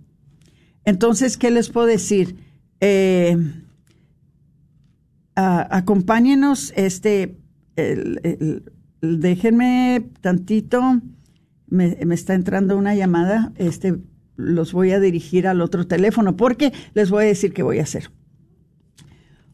Entonces, 0.86 1.36
¿qué 1.36 1.50
les 1.50 1.68
puedo 1.68 1.86
decir? 1.86 2.51
Eh, 2.84 3.36
acompáñenos, 5.36 6.72
este, 6.76 7.36
déjenme 9.00 10.10
tantito, 10.20 11.00
me, 11.68 11.96
me 12.04 12.14
está 12.14 12.34
entrando 12.34 12.76
una 12.76 12.94
llamada, 12.96 13.52
este, 13.56 13.98
los 14.36 14.72
voy 14.72 14.90
a 14.90 14.98
dirigir 14.98 15.46
al 15.46 15.60
otro 15.60 15.86
teléfono 15.86 16.36
porque 16.36 16.72
les 16.94 17.08
voy 17.10 17.24
a 17.24 17.28
decir 17.28 17.52
qué 17.52 17.62
voy 17.62 17.78
a 17.78 17.84
hacer. 17.84 18.10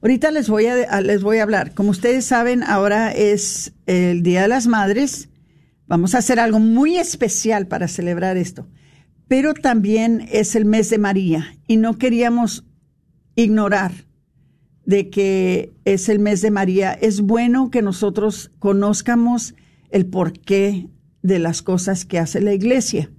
Ahorita 0.01 0.31
les 0.31 0.49
voy 0.49 0.67
a- 0.67 1.01
les 1.03 1.23
voy 1.23 1.39
a 1.39 1.43
hablar. 1.43 1.75
Como 1.75 1.91
ustedes 1.91 2.25
saben, 2.25 2.63
ahora 2.63 3.11
es 3.13 3.75
el 3.87 4.23
Día 4.23 4.43
de 4.43 4.49
las 4.49 4.67
Madres. 4.69 5.29
Vamos 5.87 6.15
a 6.15 6.19
hacer 6.19 6.39
algo 6.41 6.61
muy 6.61 6.97
especial 6.97 7.67
para 7.67 7.89
celebrar 7.89 8.37
esto. 8.37 8.69
Pero 9.27 9.55
también 9.55 10.27
es 10.33 10.55
el 10.55 10.65
mes 10.65 10.89
de 10.89 10.99
María 10.99 11.57
y 11.67 11.77
no 11.77 11.99
queríamos 11.99 12.65
ignorar 13.43 13.93
de 14.85 15.11
que 15.11 15.73
es 15.85 16.09
el 16.09 16.19
mes 16.19 16.41
de 16.43 16.51
María. 16.51 16.93
Es 16.93 17.21
bueno 17.21 17.71
que 17.71 17.83
nosotros 17.83 18.51
conozcamos 18.59 19.55
el 19.91 20.07
porqué 20.07 20.89
de 21.23 21.39
las 21.39 21.63
cosas 21.63 22.05
que 22.05 22.19
hace 22.19 22.41
la 22.41 22.53
iglesia, 22.53 23.11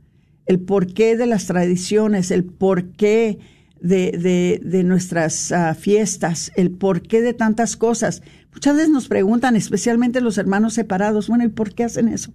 el 0.45 0.60
porqué 0.60 1.15
de 1.15 1.25
las 1.25 1.45
tradiciones, 1.45 2.32
el 2.32 2.43
porqué 2.43 3.39
de, 3.79 4.60
de, 4.62 4.84
nuestras 4.84 5.53
ah, 5.53 5.73
fiestas, 5.73 6.51
el 6.55 6.71
porqué 6.71 7.21
de 7.21 7.34
tantas 7.34 7.77
cosas. 7.77 8.21
Muchas 8.51 8.75
veces 8.75 8.89
nos 8.89 9.08
preguntan, 9.08 9.55
especialmente 9.55 10.19
los 10.19 10.38
hermanos 10.38 10.73
separados, 10.73 11.29
bueno, 11.29 11.45
¿y 11.45 11.49
por 11.49 11.73
qué 11.73 11.86
hacen 11.86 12.10
eso? 12.10 12.34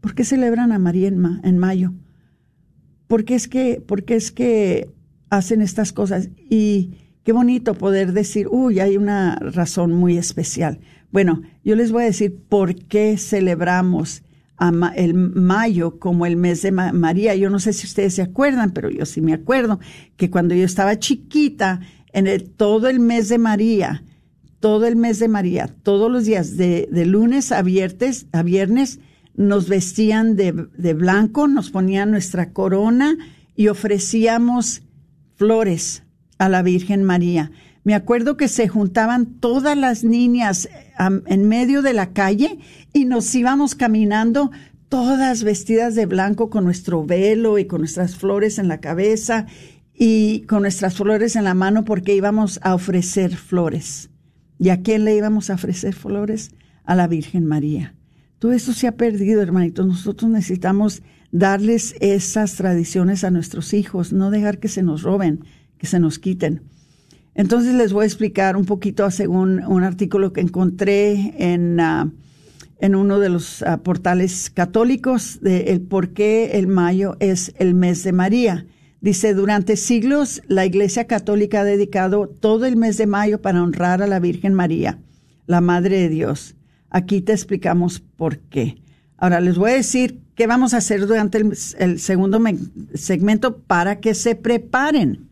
¿Por 0.00 0.16
qué 0.16 0.24
celebran 0.24 0.72
a 0.72 0.78
María 0.80 1.08
en, 1.08 1.24
en 1.44 1.58
mayo? 1.58 1.92
¿Por 3.06 3.24
qué 3.24 3.36
es 3.36 3.46
que, 3.46 3.80
por 3.86 4.04
qué 4.04 4.16
es 4.16 4.32
que 4.32 4.97
hacen 5.30 5.62
estas 5.62 5.92
cosas? 5.92 6.30
Y 6.50 6.94
qué 7.24 7.32
bonito 7.32 7.74
poder 7.74 8.12
decir, 8.12 8.48
uy, 8.50 8.80
hay 8.80 8.96
una 8.96 9.36
razón 9.36 9.92
muy 9.92 10.16
especial. 10.16 10.80
Bueno, 11.10 11.42
yo 11.64 11.74
les 11.76 11.92
voy 11.92 12.02
a 12.02 12.06
decir 12.06 12.36
por 12.48 12.74
qué 12.74 13.16
celebramos 13.16 14.22
el 14.96 15.14
mayo 15.14 15.98
como 15.98 16.26
el 16.26 16.36
mes 16.36 16.62
de 16.62 16.72
Ma- 16.72 16.92
María. 16.92 17.34
Yo 17.34 17.48
no 17.48 17.60
sé 17.60 17.72
si 17.72 17.86
ustedes 17.86 18.14
se 18.14 18.22
acuerdan, 18.22 18.72
pero 18.72 18.90
yo 18.90 19.06
sí 19.06 19.20
me 19.20 19.32
acuerdo 19.32 19.78
que 20.16 20.30
cuando 20.30 20.54
yo 20.54 20.64
estaba 20.64 20.98
chiquita, 20.98 21.80
en 22.12 22.26
el, 22.26 22.50
todo 22.50 22.88
el 22.88 23.00
mes 23.00 23.28
de 23.28 23.38
María, 23.38 24.02
todo 24.60 24.86
el 24.86 24.96
mes 24.96 25.18
de 25.18 25.28
María, 25.28 25.68
todos 25.82 26.10
los 26.10 26.24
días, 26.24 26.56
de, 26.56 26.88
lunes 27.06 27.52
a 27.52 27.62
viernes, 27.62 28.26
a 28.32 28.42
viernes, 28.42 28.98
nos 29.36 29.68
vestían 29.68 30.34
de 30.34 30.94
blanco, 30.94 31.46
nos 31.46 31.70
ponían 31.70 32.10
nuestra 32.10 32.52
corona 32.52 33.16
y 33.54 33.68
ofrecíamos 33.68 34.82
flores 35.38 36.02
a 36.36 36.48
la 36.48 36.62
Virgen 36.62 37.04
María. 37.04 37.52
Me 37.84 37.94
acuerdo 37.94 38.36
que 38.36 38.48
se 38.48 38.68
juntaban 38.68 39.24
todas 39.24 39.78
las 39.78 40.04
niñas 40.04 40.66
eh, 40.66 40.92
en 41.26 41.48
medio 41.48 41.80
de 41.80 41.94
la 41.94 42.12
calle 42.12 42.58
y 42.92 43.06
nos 43.06 43.32
íbamos 43.34 43.74
caminando 43.74 44.50
todas 44.88 45.44
vestidas 45.44 45.94
de 45.94 46.06
blanco 46.06 46.50
con 46.50 46.64
nuestro 46.64 47.04
velo 47.06 47.58
y 47.58 47.66
con 47.66 47.80
nuestras 47.80 48.16
flores 48.16 48.58
en 48.58 48.68
la 48.68 48.80
cabeza 48.80 49.46
y 49.94 50.40
con 50.42 50.62
nuestras 50.62 50.96
flores 50.96 51.36
en 51.36 51.44
la 51.44 51.54
mano 51.54 51.84
porque 51.84 52.14
íbamos 52.14 52.58
a 52.62 52.74
ofrecer 52.74 53.36
flores. 53.36 54.10
¿Y 54.58 54.70
a 54.70 54.82
quién 54.82 55.04
le 55.04 55.14
íbamos 55.14 55.50
a 55.50 55.54
ofrecer 55.54 55.94
flores? 55.94 56.50
A 56.84 56.96
la 56.96 57.06
Virgen 57.06 57.44
María. 57.44 57.94
Todo 58.38 58.52
eso 58.52 58.72
se 58.72 58.86
ha 58.86 58.96
perdido, 58.96 59.42
hermanitos. 59.42 59.86
Nosotros 59.86 60.30
necesitamos 60.30 61.02
darles 61.30 61.94
esas 62.00 62.54
tradiciones 62.54 63.24
a 63.24 63.30
nuestros 63.30 63.74
hijos, 63.74 64.12
no 64.12 64.30
dejar 64.30 64.58
que 64.58 64.68
se 64.68 64.82
nos 64.82 65.02
roben, 65.02 65.44
que 65.78 65.86
se 65.86 66.00
nos 66.00 66.18
quiten. 66.18 66.62
Entonces 67.34 67.74
les 67.74 67.92
voy 67.92 68.02
a 68.02 68.06
explicar 68.06 68.56
un 68.56 68.64
poquito 68.64 69.08
según 69.10 69.62
un 69.64 69.84
artículo 69.84 70.32
que 70.32 70.40
encontré 70.40 71.34
en, 71.38 71.78
ah, 71.78 72.10
en 72.80 72.94
uno 72.94 73.20
de 73.20 73.28
los 73.28 73.62
ah, 73.62 73.78
portales 73.82 74.50
católicos 74.50 75.38
de 75.40 75.72
el 75.72 75.80
por 75.80 76.10
qué 76.10 76.52
el 76.54 76.66
mayo 76.66 77.16
es 77.20 77.54
el 77.58 77.74
mes 77.74 78.02
de 78.02 78.12
María. 78.12 78.66
Dice, 79.00 79.34
durante 79.34 79.76
siglos 79.76 80.42
la 80.48 80.66
Iglesia 80.66 81.06
Católica 81.06 81.60
ha 81.60 81.64
dedicado 81.64 82.28
todo 82.28 82.66
el 82.66 82.76
mes 82.76 82.96
de 82.96 83.06
mayo 83.06 83.40
para 83.40 83.62
honrar 83.62 84.02
a 84.02 84.08
la 84.08 84.18
Virgen 84.18 84.54
María, 84.54 84.98
la 85.46 85.60
Madre 85.60 85.98
de 85.98 86.08
Dios. 86.08 86.56
Aquí 86.90 87.20
te 87.20 87.32
explicamos 87.32 88.00
por 88.00 88.38
qué. 88.38 88.78
Ahora 89.18 89.40
les 89.40 89.58
voy 89.58 89.72
a 89.72 89.74
decir 89.74 90.20
qué 90.34 90.46
vamos 90.46 90.72
a 90.72 90.78
hacer 90.78 91.06
durante 91.06 91.42
el, 91.78 91.98
segundo 91.98 92.38
me- 92.40 92.56
segmento 92.94 93.58
para 93.58 94.00
que 94.00 94.14
se 94.14 94.34
preparen. 94.36 95.28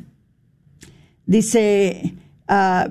dice, 1.25 2.15
ah, 2.47 2.91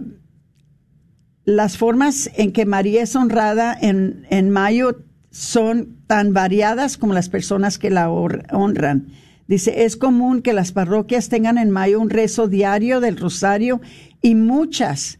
las 1.45 1.77
formas 1.77 2.29
en 2.35 2.51
que 2.51 2.65
María 2.65 3.03
es 3.03 3.15
honrada 3.15 3.77
en, 3.79 4.25
en 4.29 4.49
mayo 4.49 5.03
son 5.29 5.97
tan 6.07 6.33
variadas 6.33 6.97
como 6.97 7.13
las 7.13 7.29
personas 7.29 7.77
que 7.77 7.89
la 7.89 8.09
honran. 8.09 9.07
Dice, 9.47 9.83
es 9.83 9.95
común 9.95 10.41
que 10.41 10.53
las 10.53 10.71
parroquias 10.71 11.29
tengan 11.29 11.57
en 11.57 11.69
mayo 11.69 11.99
un 11.99 12.09
rezo 12.09 12.47
diario 12.47 12.99
del 12.99 13.17
rosario 13.17 13.79
y 14.21 14.33
muchas 14.33 15.19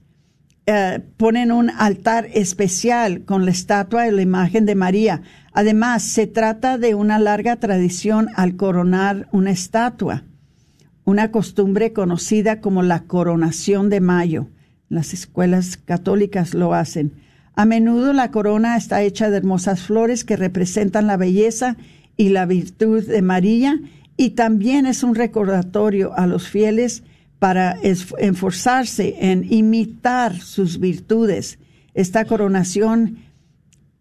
eh, 0.68 1.00
ponen 1.18 1.52
un 1.52 1.70
altar 1.70 2.28
especial 2.34 3.24
con 3.24 3.46
la 3.46 3.52
estatua 3.52 4.08
y 4.08 4.12
la 4.12 4.24
imagen 4.24 4.66
de 4.66 4.74
María. 4.74 5.22
Además, 5.54 6.02
se 6.02 6.26
trata 6.26 6.80
de 6.80 6.96
una 6.96 7.20
larga 7.20 7.58
tradición 7.58 8.30
al 8.36 8.56
coronar 8.56 9.28
una 9.32 9.52
estatua, 9.52 10.24
una 11.04 11.30
costumbre 11.30 11.94
conocida 11.94 12.62
como 12.62 12.82
la 12.82 13.04
coronación 13.04 13.92
de 13.92 14.02
mayo. 14.02 14.48
Las 14.90 15.14
escuelas 15.14 15.78
católicas 15.78 16.54
lo 16.54 16.74
hacen. 16.74 17.14
A 17.56 17.66
menudo 17.66 18.14
la 18.14 18.32
corona 18.32 18.76
está 18.78 19.02
hecha 19.02 19.30
de 19.30 19.38
hermosas 19.38 19.82
flores 19.82 20.24
que 20.24 20.36
representan 20.36 21.08
la 21.08 21.18
belleza 21.18 21.78
y 22.18 22.30
la 22.30 22.46
virtud 22.46 23.06
de 23.06 23.22
María 23.22 23.80
y 24.18 24.32
también 24.32 24.86
es 24.86 25.04
un 25.04 25.16
recordatorio 25.16 26.14
a 26.18 26.28
los 26.28 26.48
fieles 26.48 27.04
para 27.40 27.74
es- 27.84 28.14
esforzarse 28.18 29.16
en 29.20 29.52
imitar 29.52 30.38
sus 30.40 30.80
virtudes. 30.80 31.60
Esta 31.94 32.26
coronación 32.26 33.18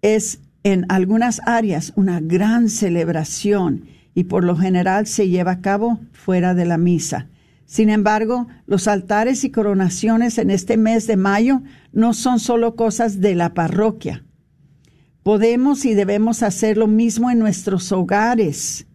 es 0.02 0.40
en 0.62 0.86
algunas 0.88 1.40
áreas 1.46 1.92
una 1.96 2.20
gran 2.20 2.68
celebración 2.68 3.84
y 4.14 4.24
por 4.24 4.44
lo 4.44 4.56
general 4.56 5.06
se 5.06 5.28
lleva 5.28 5.52
a 5.52 5.60
cabo 5.60 6.00
fuera 6.12 6.54
de 6.54 6.64
la 6.64 6.78
misa. 6.78 7.26
Sin 7.66 7.90
embargo, 7.90 8.46
los 8.66 8.88
altares 8.88 9.44
y 9.44 9.50
coronaciones 9.50 10.38
en 10.38 10.50
este 10.50 10.76
mes 10.76 11.06
de 11.06 11.16
mayo 11.16 11.62
no 11.92 12.12
son 12.12 12.38
solo 12.40 12.76
cosas 12.76 13.20
de 13.20 13.34
la 13.34 13.54
parroquia. 13.54 14.24
Podemos 15.22 15.84
y 15.86 15.94
debemos 15.94 16.42
hacer 16.42 16.76
lo 16.76 16.86
mismo 16.86 17.30
en 17.30 17.38
nuestros 17.38 17.90
hogares 17.92 18.86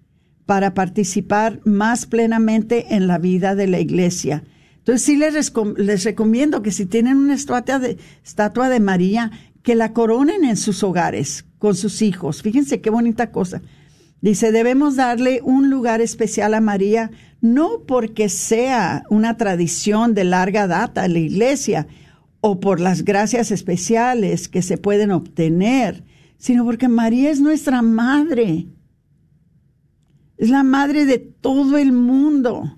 para 0.45 0.73
participar 0.73 1.60
más 1.65 2.05
plenamente 2.05 2.95
en 2.95 3.08
la 3.08 3.17
vida 3.17 3.55
de 3.55 3.67
la 3.67 3.79
iglesia. 3.79 4.43
Entonces 4.77 5.03
sí 5.03 5.17
les, 5.17 6.03
recomiendo 6.03 6.62
que 6.62 6.71
si 6.71 6.86
tienen 6.86 7.17
una 7.17 7.36
estatua 7.36 7.79
de, 7.79 7.97
estatua 8.23 8.69
de 8.69 8.79
María, 8.79 9.32
que 9.62 9.75
la 9.75 9.93
coronen 9.93 10.45
en 10.45 10.58
sus 10.58 10.84
hogares 10.84 11.45
con 11.58 11.75
sus 11.75 12.01
hijos. 12.01 12.41
Fíjense 12.41 12.82
qué 12.82 12.89
bonita 12.89 13.32
cosa. 13.32 13.62
Dice, 14.21 14.51
debemos 14.51 14.95
darle 14.97 15.41
un 15.43 15.69
lugar 15.69 16.01
especial 16.01 16.53
a 16.53 16.62
María, 16.62 17.12
no 17.39 17.84
porque 17.88 18.27
sea 18.27 19.03
una 19.10 19.38
tradición 19.38 20.13
de 20.13 20.25
larga 20.25 20.67
data 20.67 21.05
en 21.05 21.13
la 21.13 21.19
iglesia 21.19 21.88
o 22.41 22.60
por 22.60 22.79
las 22.79 23.03
gracias 23.03 23.51
especiales 23.51 24.49
que 24.49 24.62
se 24.62 24.77
pueden 24.77 25.12
obtener, 25.12 26.03
sino 26.38 26.65
porque 26.65 26.89
María 26.89 27.29
es 27.32 27.39
nuestra 27.39 27.82
madre. 27.82 28.67
Es 30.38 30.49
la 30.49 30.63
madre 30.63 31.05
de 31.05 31.19
todo 31.19 31.77
el 31.77 31.91
mundo. 31.91 32.77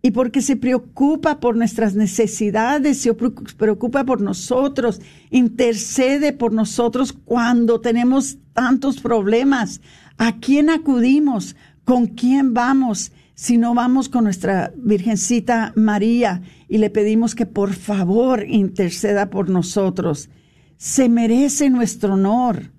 Y 0.00 0.12
porque 0.12 0.42
se 0.42 0.56
preocupa 0.56 1.40
por 1.40 1.56
nuestras 1.56 1.94
necesidades, 1.94 3.00
se 3.00 3.12
preocupa 3.14 4.04
por 4.04 4.20
nosotros, 4.20 5.00
intercede 5.30 6.32
por 6.32 6.52
nosotros 6.52 7.12
cuando 7.12 7.80
tenemos 7.80 8.38
tantos 8.52 9.00
problemas. 9.00 9.80
¿A 10.18 10.40
quién 10.40 10.68
acudimos? 10.68 11.56
¿Con 11.84 12.06
quién 12.08 12.52
vamos? 12.52 13.12
Si 13.34 13.56
no 13.56 13.72
vamos 13.72 14.08
con 14.08 14.24
nuestra 14.24 14.72
Virgencita 14.76 15.72
María 15.76 16.42
y 16.68 16.78
le 16.78 16.90
pedimos 16.90 17.36
que 17.36 17.46
por 17.46 17.72
favor 17.72 18.44
interceda 18.48 19.30
por 19.30 19.48
nosotros. 19.48 20.28
Se 20.76 21.08
merece 21.08 21.70
nuestro 21.70 22.14
honor. 22.14 22.72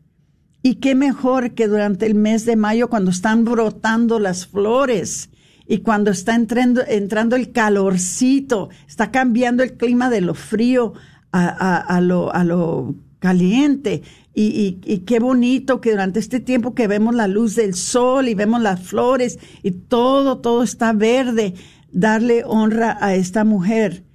Y 0.61 0.75
qué 0.75 0.93
mejor 0.93 1.51
que 1.51 1.69
durante 1.69 2.05
el 2.05 2.15
mes 2.15 2.45
de 2.45 2.57
mayo 2.57 2.89
cuando 2.89 3.11
están 3.11 3.45
brotando 3.45 4.19
las 4.19 4.45
flores 4.45 5.29
y 5.65 5.77
cuando 5.77 6.11
está 6.11 6.35
entrando, 6.35 6.81
entrando 6.85 7.37
el 7.37 7.53
calorcito, 7.53 8.69
está 8.85 9.11
cambiando 9.11 9.63
el 9.63 9.77
clima 9.77 10.09
de 10.09 10.19
lo 10.19 10.33
frío 10.33 10.93
a, 11.31 12.01
lo, 12.01 12.33
a 12.33 12.43
lo 12.43 12.95
caliente. 13.19 14.01
Y, 14.41 14.99
qué 15.05 15.19
bonito 15.19 15.81
que 15.81 15.91
durante 15.91 16.21
este 16.21 16.39
tiempo 16.39 16.73
que 16.73 16.87
vemos 16.87 17.13
la 17.13 17.27
luz 17.27 17.55
del 17.55 17.73
sol 17.73 18.29
y 18.29 18.35
vemos 18.35 18.61
las 18.61 18.79
flores 18.81 19.37
y 19.63 19.71
todo, 19.71 20.37
todo 20.37 20.63
está 20.63 20.93
verde, 20.93 21.55
darle 21.91 22.43
honra 22.45 22.97
a 23.01 23.15
esta 23.15 23.43
mujer 23.43 24.05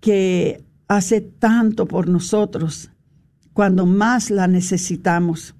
que 0.00 0.64
hace 0.86 1.20
tanto 1.20 1.84
por 1.84 2.08
nosotros 2.08 2.90
cuando 3.52 3.84
más 3.84 4.30
la 4.30 4.46
necesitamos. 4.46 5.54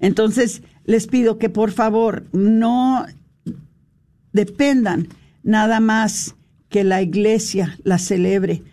Entonces, 0.00 0.62
les 0.84 1.06
pido 1.06 1.38
que 1.38 1.50
por 1.50 1.70
favor 1.70 2.24
no 2.32 3.06
dependan 4.32 5.06
nada 5.44 5.78
más 5.78 6.34
que 6.68 6.82
la 6.82 7.02
iglesia 7.02 7.78
la 7.84 7.98
celebre. 7.98 8.64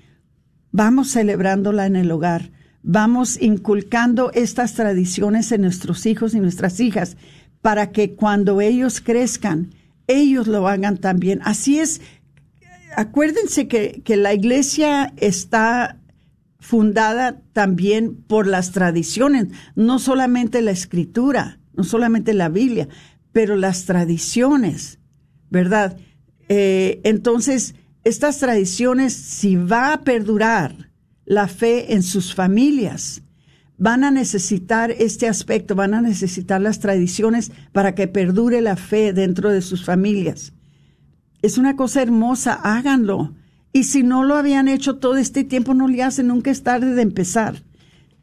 Vamos 0.72 1.12
celebrándola 1.12 1.86
en 1.86 1.98
el 1.98 2.10
hogar. 2.10 2.50
Vamos 2.84 3.42
inculcando 3.42 4.32
estas 4.34 4.74
tradiciones 4.74 5.52
en 5.52 5.62
nuestros 5.62 6.06
hijos 6.06 6.34
y 6.34 6.40
nuestras 6.40 6.80
hijas 6.80 7.18
para 7.62 7.92
que 7.92 8.16
cuando 8.16 8.60
ellos 8.60 9.02
crezcan, 9.02 9.74
ellos 10.08 10.48
lo 10.48 10.68
hagan 10.68 10.98
también. 10.98 11.42
Así 11.44 11.80
es, 11.80 12.02
acuérdense 12.96 13.68
que, 13.68 14.02
que 14.04 14.18
la 14.18 14.34
iglesia 14.34 15.14
está 15.18 16.00
fundada 16.60 17.42
también 17.54 18.16
por 18.16 18.48
las 18.48 18.72
tradiciones, 18.72 19.48
no 19.76 20.00
solamente 20.00 20.62
la 20.62 20.72
escritura, 20.72 21.60
no 21.74 21.84
solamente 21.84 22.34
la 22.34 22.50
Biblia, 22.50 22.88
pero 23.32 23.56
las 23.56 23.86
tradiciones, 23.86 25.00
¿verdad? 25.50 25.98
Eh, 26.50 27.02
entonces, 27.04 27.76
estas 28.04 28.40
tradiciones, 28.40 29.14
si 29.14 29.56
va 29.56 29.94
a 29.94 30.02
perdurar 30.02 30.91
la 31.32 31.48
fe 31.48 31.94
en 31.94 32.04
sus 32.04 32.36
familias, 32.36 33.22
van 33.78 34.04
a 34.04 34.12
necesitar 34.12 34.92
este 34.92 35.30
aspecto, 35.30 35.76
van 35.76 35.94
a 35.94 36.02
necesitar 36.02 36.60
las 36.60 36.82
tradiciones 36.82 37.54
para 37.72 37.96
que 37.96 38.10
perdure 38.10 38.60
la 38.60 38.76
fe 38.76 39.14
dentro 39.14 39.50
de 39.50 39.62
sus 39.62 39.86
familias. 39.86 40.52
Es 41.42 41.58
una 41.58 41.78
cosa 41.78 42.02
hermosa, 42.02 42.60
háganlo 42.62 43.34
y 43.72 43.86
si 43.86 44.04
no 44.04 44.26
lo 44.26 44.36
habían 44.36 44.68
hecho 44.68 44.98
todo 44.98 45.16
este 45.16 45.46
tiempo, 45.46 45.74
no 45.74 45.88
le 45.88 46.04
hacen, 46.04 46.28
nunca 46.28 46.52
es 46.52 46.64
tarde 46.64 46.96
de 46.96 47.02
empezar. 47.02 47.64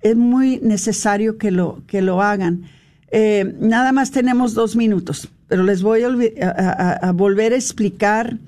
Es 0.02 0.14
muy 0.14 0.60
necesario 0.62 1.38
que 1.38 1.50
lo, 1.50 1.82
que 1.86 2.02
lo 2.02 2.20
hagan. 2.20 2.64
Eh, 3.10 3.56
nada 3.58 3.92
más 3.92 4.10
tenemos 4.10 4.52
dos 4.52 4.76
minutos, 4.76 5.30
pero 5.46 5.62
les 5.62 5.80
voy 5.80 6.02
a, 6.02 7.12
volver 7.12 7.54
a 7.54 7.56
explicar 7.56 8.38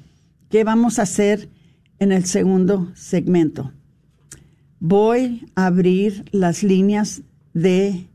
qué 0.51 0.65
vamos 0.65 0.99
a 0.99 1.05
hacer 1.05 1.49
en 1.99 2.13
el 2.13 2.27
segundo 2.27 2.93
segmento. 2.95 3.73
Voy 4.81 5.47
a 5.55 5.67
abrir 5.67 6.25
las 6.33 6.63
líneas 6.63 7.23
de 7.53 8.07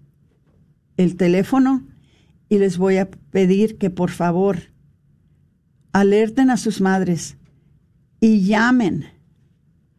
el 0.97 1.15
teléfono 1.15 1.84
y 2.49 2.58
les 2.58 2.78
voy 2.78 2.97
a 2.97 3.10
pedir 3.10 3.78
que 3.78 3.89
por 3.89 4.12
favor 4.12 4.58
alerten 5.93 6.49
a 6.49 6.58
sus 6.58 6.82
madres 6.82 7.38
y 8.19 8.45
llamen 8.45 9.06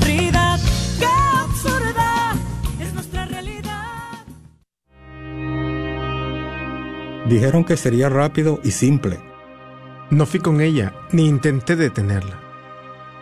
Dijeron 7.31 7.63
que 7.63 7.77
sería 7.77 8.09
rápido 8.09 8.59
y 8.61 8.71
simple. 8.71 9.17
No 10.09 10.25
fui 10.25 10.41
con 10.41 10.59
ella, 10.59 10.93
ni 11.13 11.29
intenté 11.29 11.77
detenerla 11.77 12.37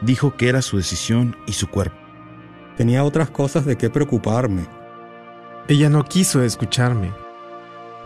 Dijo 0.01 0.35
que 0.35 0.49
era 0.49 0.63
su 0.63 0.77
decisión 0.77 1.35
y 1.45 1.51
su 1.51 1.67
cuerpo. 1.67 1.95
Tenía 2.75 3.03
otras 3.03 3.29
cosas 3.29 3.65
de 3.65 3.77
qué 3.77 3.91
preocuparme. 3.91 4.65
Ella 5.67 5.91
no 5.91 6.05
quiso 6.05 6.41
escucharme. 6.41 7.11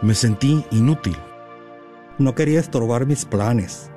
Me 0.01 0.13
sentí 0.13 0.65
inútil. 0.71 1.15
No 2.17 2.35
quería 2.35 2.59
estorbar 2.59 3.05
mis 3.05 3.23
planes. 3.23 3.89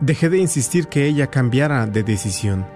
Dejé 0.00 0.30
de 0.30 0.38
insistir 0.38 0.86
que 0.86 1.04
ella 1.04 1.26
cambiara 1.26 1.84
de 1.84 2.04
decisión. 2.04 2.66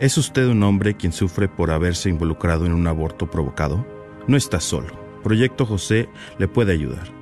¿Es 0.00 0.18
usted 0.18 0.48
un 0.48 0.62
hombre 0.64 0.98
quien 0.98 1.12
sufre 1.12 1.48
por 1.48 1.70
haberse 1.70 2.10
involucrado 2.10 2.66
en 2.66 2.74
un 2.74 2.86
aborto 2.86 3.30
provocado? 3.30 3.86
No 4.26 4.36
está 4.36 4.60
solo. 4.60 5.00
Proyecto 5.22 5.64
José 5.64 6.10
le 6.36 6.46
puede 6.46 6.72
ayudar. 6.72 7.21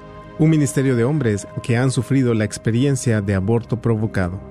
un 0.39 0.49
ministerio 0.49 0.95
de 0.95 1.03
hombres 1.03 1.47
que 1.63 1.77
han 1.77 1.91
sufrido 1.91 2.33
la 2.33 2.45
experiencia 2.45 3.21
de 3.21 3.35
aborto 3.35 3.81
provocado. 3.81 4.50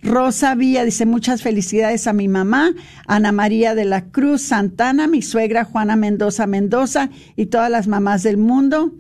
Rosa 0.05 0.55
Villa 0.55 0.85
dice 0.85 1.07
muchas 1.07 1.41
felicidades 1.41 2.07
a 2.07 2.13
mi 2.13 2.29
mamá, 2.29 2.75
Ana 3.07 3.33
María 3.33 3.75
de 3.75 3.87
la 3.87 4.05
Cruz 4.05 4.43
Santana, 4.43 5.09
mi 5.09 5.23
suegra 5.23 5.65
Juana 5.65 5.97
Mendoza 5.97 6.47
Mendoza 6.47 7.09
y 7.37 7.47
todas 7.47 7.71
las 7.71 7.89
mamás 7.89 8.23
del 8.23 8.37
mundo. 8.37 8.93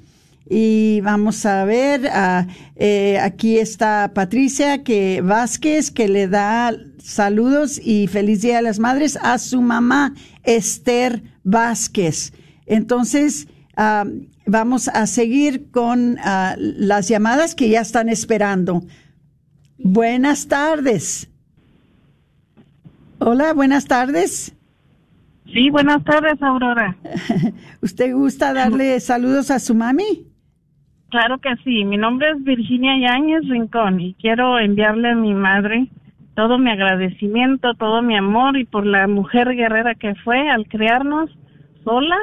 Y 0.48 1.02
vamos 1.02 1.44
a 1.44 1.64
ver, 1.66 2.05
uh, 2.07 2.50
eh, 2.76 3.18
aquí 3.20 3.59
está 3.59 4.12
Patricia 4.14 4.82
que 4.82 5.20
Vázquez 5.22 5.90
que 5.90 6.09
le 6.09 6.26
da 6.26 6.74
saludos 7.02 7.78
y 7.82 8.07
feliz 8.07 8.40
Día 8.40 8.57
de 8.57 8.62
las 8.62 8.78
Madres 8.78 9.18
a 9.22 9.38
su 9.38 9.61
mamá 9.61 10.14
Esther 10.42 11.22
Vázquez. 11.44 12.32
Entonces, 12.64 13.46
uh, 13.76 14.09
vamos 14.46 14.88
a 14.88 15.07
seguir 15.07 15.70
con 15.70 16.14
uh, 16.14 16.55
las 16.57 17.09
llamadas 17.09 17.55
que 17.55 17.68
ya 17.68 17.82
están 17.82 18.09
esperando. 18.09 18.84
Buenas 19.79 20.49
tardes. 20.49 21.31
Hola, 23.18 23.53
buenas 23.53 23.87
tardes. 23.87 24.57
Sí, 25.53 25.70
buenas 25.70 26.03
tardes, 26.05 26.43
Aurora. 26.43 26.97
¿Usted 27.83 28.12
gusta 28.14 28.53
darle 28.53 28.99
saludos 29.01 29.51
a 29.51 29.59
su 29.59 29.75
mami? 29.75 30.27
Claro 31.11 31.39
que 31.39 31.55
sí. 31.64 31.85
Mi 31.85 31.97
nombre 31.97 32.31
es 32.31 32.43
Virginia 32.43 32.99
Yáñez 32.99 33.49
Rincón 33.49 34.01
y 34.01 34.14
quiero 34.14 34.59
enviarle 34.59 35.11
a 35.11 35.14
mi 35.14 35.33
madre 35.33 35.89
todo 36.35 36.59
mi 36.59 36.70
agradecimiento, 36.70 37.75
todo 37.75 38.03
mi 38.03 38.16
amor 38.16 38.57
y 38.57 38.64
por 38.64 38.85
la 38.85 39.07
mujer 39.07 39.55
guerrera 39.55 39.95
que 39.95 40.14
fue 40.16 40.51
al 40.51 40.66
criarnos 40.66 41.31
sola. 41.85 42.16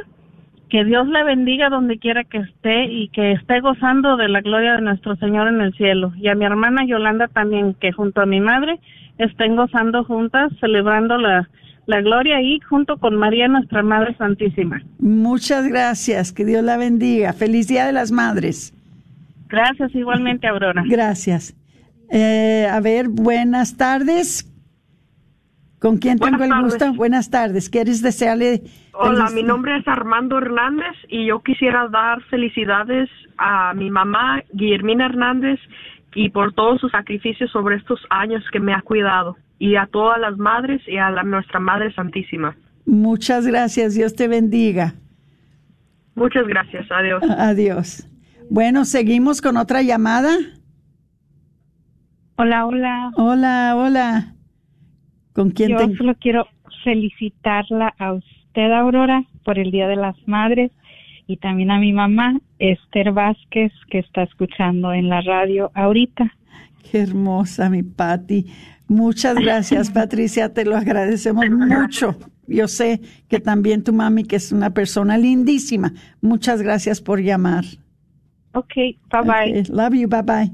Que 0.71 0.85
Dios 0.85 1.05
la 1.09 1.25
bendiga 1.25 1.69
donde 1.69 1.99
quiera 1.99 2.23
que 2.23 2.37
esté 2.37 2.85
y 2.85 3.09
que 3.09 3.33
esté 3.33 3.59
gozando 3.59 4.15
de 4.15 4.29
la 4.29 4.39
gloria 4.39 4.75
de 4.75 4.81
nuestro 4.81 5.17
Señor 5.17 5.49
en 5.49 5.59
el 5.59 5.73
cielo. 5.73 6.13
Y 6.15 6.29
a 6.29 6.35
mi 6.35 6.45
hermana 6.45 6.85
Yolanda 6.85 7.27
también, 7.27 7.73
que 7.73 7.91
junto 7.91 8.21
a 8.21 8.25
mi 8.25 8.39
madre 8.39 8.79
estén 9.17 9.57
gozando 9.57 10.05
juntas, 10.05 10.49
celebrando 10.61 11.17
la, 11.17 11.49
la 11.87 11.99
gloria 11.99 12.37
ahí 12.37 12.61
junto 12.61 12.97
con 12.97 13.17
María, 13.17 13.49
nuestra 13.49 13.83
Madre 13.83 14.15
Santísima. 14.15 14.81
Muchas 14.97 15.67
gracias, 15.67 16.31
que 16.31 16.45
Dios 16.45 16.63
la 16.63 16.77
bendiga. 16.77 17.33
Feliz 17.33 17.67
Día 17.67 17.85
de 17.85 17.91
las 17.91 18.13
Madres. 18.13 18.73
Gracias 19.49 19.93
igualmente, 19.93 20.47
Aurora. 20.47 20.83
Gracias. 20.87 21.53
Eh, 22.09 22.65
a 22.71 22.79
ver, 22.79 23.09
buenas 23.09 23.75
tardes. 23.75 24.50
¿Con 25.81 25.97
quién 25.97 26.19
tengo 26.19 26.37
Buenas 26.37 26.57
el 26.59 26.63
gusto? 26.63 26.77
tardes. 26.79 26.95
Buenas 26.97 27.29
tardes. 27.31 27.69
¿Quieres 27.71 28.01
desearle? 28.03 28.61
Hola, 28.93 29.25
feliz- 29.27 29.33
mi 29.35 29.43
nombre 29.43 29.77
es 29.77 29.87
Armando 29.87 30.37
Hernández 30.37 30.95
y 31.09 31.25
yo 31.25 31.41
quisiera 31.41 31.87
dar 31.87 32.21
felicidades 32.29 33.09
a 33.37 33.73
mi 33.73 33.89
mamá 33.89 34.43
Guillermina 34.53 35.07
Hernández 35.07 35.59
y 36.13 36.29
por 36.29 36.53
todos 36.53 36.79
sus 36.81 36.91
sacrificios 36.91 37.49
sobre 37.51 37.77
estos 37.77 37.99
años 38.11 38.43
que 38.51 38.59
me 38.59 38.73
ha 38.75 38.81
cuidado 38.83 39.37
y 39.57 39.75
a 39.75 39.87
todas 39.87 40.19
las 40.19 40.37
madres 40.37 40.81
y 40.87 40.97
a 40.97 41.09
la- 41.09 41.23
nuestra 41.23 41.59
Madre 41.59 41.91
Santísima. 41.95 42.55
Muchas 42.85 43.47
gracias. 43.47 43.95
Dios 43.95 44.15
te 44.15 44.27
bendiga. 44.27 44.93
Muchas 46.13 46.45
gracias. 46.45 46.85
Adiós. 46.91 47.23
Adiós. 47.39 48.07
Bueno, 48.51 48.85
seguimos 48.85 49.41
con 49.41 49.57
otra 49.57 49.81
llamada. 49.81 50.35
Hola, 52.35 52.65
hola. 52.67 53.11
Hola, 53.15 53.73
hola. 53.75 54.35
¿Con 55.33 55.51
quién 55.51 55.71
Yo 55.71 55.77
te- 55.77 55.95
solo 55.97 56.15
quiero 56.15 56.47
felicitarla 56.83 57.93
a 57.97 58.13
usted, 58.13 58.71
Aurora, 58.71 59.23
por 59.43 59.59
el 59.59 59.71
Día 59.71 59.87
de 59.87 59.95
las 59.95 60.15
Madres 60.27 60.71
y 61.27 61.37
también 61.37 61.71
a 61.71 61.79
mi 61.79 61.93
mamá, 61.93 62.39
Esther 62.59 63.11
Vázquez, 63.13 63.71
que 63.89 63.99
está 63.99 64.23
escuchando 64.23 64.91
en 64.93 65.07
la 65.09 65.21
radio 65.21 65.71
ahorita. 65.73 66.33
Qué 66.91 66.99
hermosa, 67.01 67.69
mi 67.69 67.83
Patti. 67.83 68.45
Muchas 68.87 69.35
gracias, 69.35 69.89
Patricia. 69.93 70.53
Te 70.53 70.65
lo 70.65 70.75
agradecemos 70.75 71.49
mucho. 71.49 72.17
Yo 72.47 72.67
sé 72.67 72.99
que 73.29 73.39
también 73.39 73.83
tu 73.83 73.93
mami, 73.93 74.23
que 74.25 74.35
es 74.35 74.51
una 74.51 74.71
persona 74.71 75.17
lindísima. 75.17 75.93
Muchas 76.21 76.61
gracias 76.61 76.99
por 76.99 77.21
llamar. 77.21 77.63
Ok, 78.53 78.73
bye 78.75 79.21
bye. 79.23 79.63
Love 79.69 79.93
you, 79.93 80.09
bye 80.09 80.21
bye. 80.23 80.51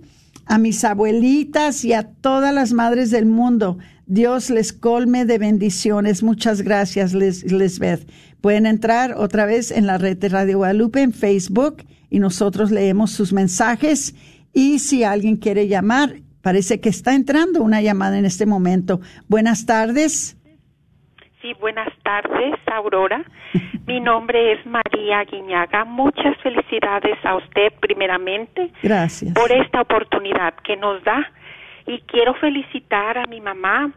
a 0.46 0.58
mis 0.58 0.84
abuelitas 0.84 1.86
y 1.86 1.94
a 1.94 2.04
todas 2.04 2.54
las 2.54 2.74
madres 2.74 3.12
del 3.12 3.26
mundo. 3.26 3.78
Dios 4.08 4.50
les 4.50 4.74
colme 4.74 5.26
de 5.26 5.38
bendiciones. 5.38 6.22
Muchas 6.22 6.62
gracias, 6.62 7.14
Lisbeth. 7.14 8.08
Pueden 8.42 8.68
entrar 8.68 9.16
otra 9.18 9.46
vez 9.46 9.72
en 9.72 9.88
la 9.88 9.98
red 9.98 10.18
de 10.18 10.30
Radio 10.30 10.58
Guadalupe 10.58 11.02
en 11.02 11.14
Facebook 11.14 11.84
y 12.12 12.20
nosotros 12.20 12.70
leemos 12.70 13.12
sus 13.12 13.34
mensajes. 13.34 14.14
Y 14.54 14.80
si 14.80 15.04
alguien 15.04 15.38
quiere 15.38 15.68
llamar, 15.68 16.22
parece 16.46 16.80
que 16.80 16.90
está 16.90 17.16
entrando 17.16 17.64
una 17.64 17.82
llamada 17.82 18.20
en 18.20 18.26
este 18.26 18.46
momento. 18.46 19.00
Buenas 19.28 19.66
tardes. 19.66 20.38
Sí, 21.42 21.54
buenas 21.60 21.92
tardes, 22.04 22.54
Aurora. 22.72 23.26
Mi 23.88 24.00
nombre 24.00 24.54
es 24.54 24.64
María 24.64 25.24
Guiñaga. 25.24 25.86
Muchas 25.86 26.38
felicidades 26.44 27.18
a 27.26 27.38
usted 27.38 27.74
primeramente 27.82 28.72
Gracias. 28.84 29.34
por 29.34 29.52
esta 29.52 29.82
oportunidad 29.82 30.54
que 30.64 30.78
nos 30.78 31.04
da 31.04 31.26
y 31.88 32.02
quiero 32.02 32.36
felicitar 32.36 33.18
a 33.18 33.26
mi 33.26 33.42
mamá 33.42 33.92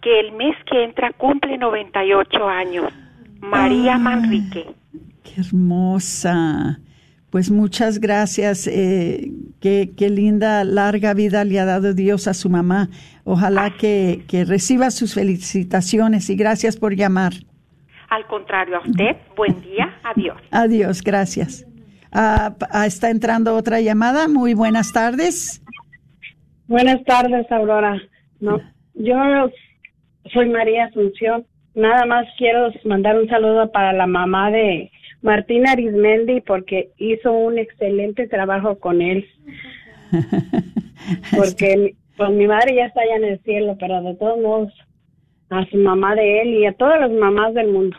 que 0.00 0.18
el 0.18 0.32
mes 0.32 0.56
que 0.64 0.84
entra 0.84 1.12
cumple 1.12 1.58
98 1.58 2.48
años, 2.48 2.90
María. 3.38 3.98
Manrique. 3.98 4.64
Qué 5.22 5.42
hermosa. 5.42 6.78
Pues 7.32 7.50
muchas 7.50 7.98
gracias. 7.98 8.66
Eh, 8.66 9.30
qué, 9.58 9.92
qué 9.96 10.10
linda, 10.10 10.64
larga 10.64 11.14
vida 11.14 11.44
le 11.44 11.58
ha 11.58 11.64
dado 11.64 11.94
Dios 11.94 12.28
a 12.28 12.34
su 12.34 12.50
mamá. 12.50 12.90
Ojalá 13.24 13.70
que, 13.70 14.20
que 14.28 14.44
reciba 14.44 14.90
sus 14.90 15.14
felicitaciones 15.14 16.28
y 16.28 16.36
gracias 16.36 16.76
por 16.76 16.94
llamar. 16.94 17.32
Al 18.10 18.26
contrario, 18.26 18.76
a 18.76 18.80
usted, 18.80 19.16
buen 19.34 19.62
día, 19.62 19.98
adiós. 20.04 20.36
Adiós, 20.50 21.00
gracias. 21.02 21.66
Ah, 22.12 22.54
ah, 22.70 22.84
está 22.84 23.08
entrando 23.08 23.56
otra 23.56 23.80
llamada. 23.80 24.28
Muy 24.28 24.52
buenas 24.52 24.92
tardes. 24.92 25.62
Buenas 26.68 27.02
tardes, 27.04 27.50
Aurora. 27.50 27.98
No, 28.40 28.60
yo 28.92 29.16
soy 30.34 30.50
María 30.50 30.84
Asunción. 30.84 31.46
Nada 31.74 32.04
más 32.04 32.26
quiero 32.36 32.70
mandar 32.84 33.18
un 33.18 33.26
saludo 33.26 33.72
para 33.72 33.94
la 33.94 34.06
mamá 34.06 34.50
de 34.50 34.91
Martín 35.22 35.66
Arismendi 35.68 36.40
porque 36.40 36.90
hizo 36.98 37.32
un 37.32 37.58
excelente 37.58 38.26
trabajo 38.28 38.78
con 38.78 39.00
él. 39.00 39.24
Porque 41.36 41.76
mi- 41.76 41.94
pues 42.16 42.30
mi 42.30 42.46
madre 42.46 42.76
ya 42.76 42.86
está 42.86 43.00
allá 43.00 43.16
en 43.16 43.24
el 43.24 43.40
cielo, 43.42 43.76
pero 43.80 44.02
de 44.02 44.14
todos 44.14 44.38
modos 44.40 44.72
a 45.50 45.64
su 45.70 45.76
mamá 45.78 46.14
de 46.14 46.42
él 46.42 46.48
y 46.54 46.66
a 46.66 46.72
todas 46.74 47.00
las 47.00 47.10
mamás 47.10 47.54
del 47.54 47.68
mundo. 47.72 47.96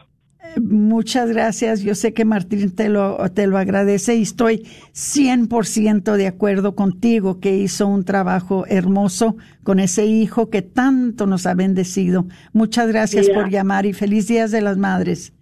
Muchas 0.62 1.30
gracias. 1.32 1.82
Yo 1.82 1.96
sé 1.96 2.14
que 2.14 2.26
Martín 2.26 2.76
te 2.76 2.90
lo, 2.90 3.18
te 3.34 3.48
lo 3.48 3.58
agradece 3.58 4.16
y 4.16 4.22
estoy 4.24 4.68
100% 4.94 6.16
de 6.16 6.28
acuerdo 6.28 6.76
contigo 6.76 7.40
que 7.40 7.56
hizo 7.58 7.88
un 7.88 8.04
trabajo 8.06 8.66
hermoso 8.68 9.38
con 9.64 9.80
ese 9.80 10.06
hijo 10.06 10.50
que 10.50 10.62
tanto 10.62 11.26
nos 11.28 11.46
ha 11.46 11.54
bendecido. 11.56 12.26
Muchas 12.52 12.88
gracias 12.90 13.28
Sí, 13.28 13.32
por 13.34 13.50
llamar 13.50 13.86
y 13.86 13.94
feliz 13.94 14.28
días 14.28 14.52
de 14.52 14.62
las 14.62 14.78
madres. 14.78 15.34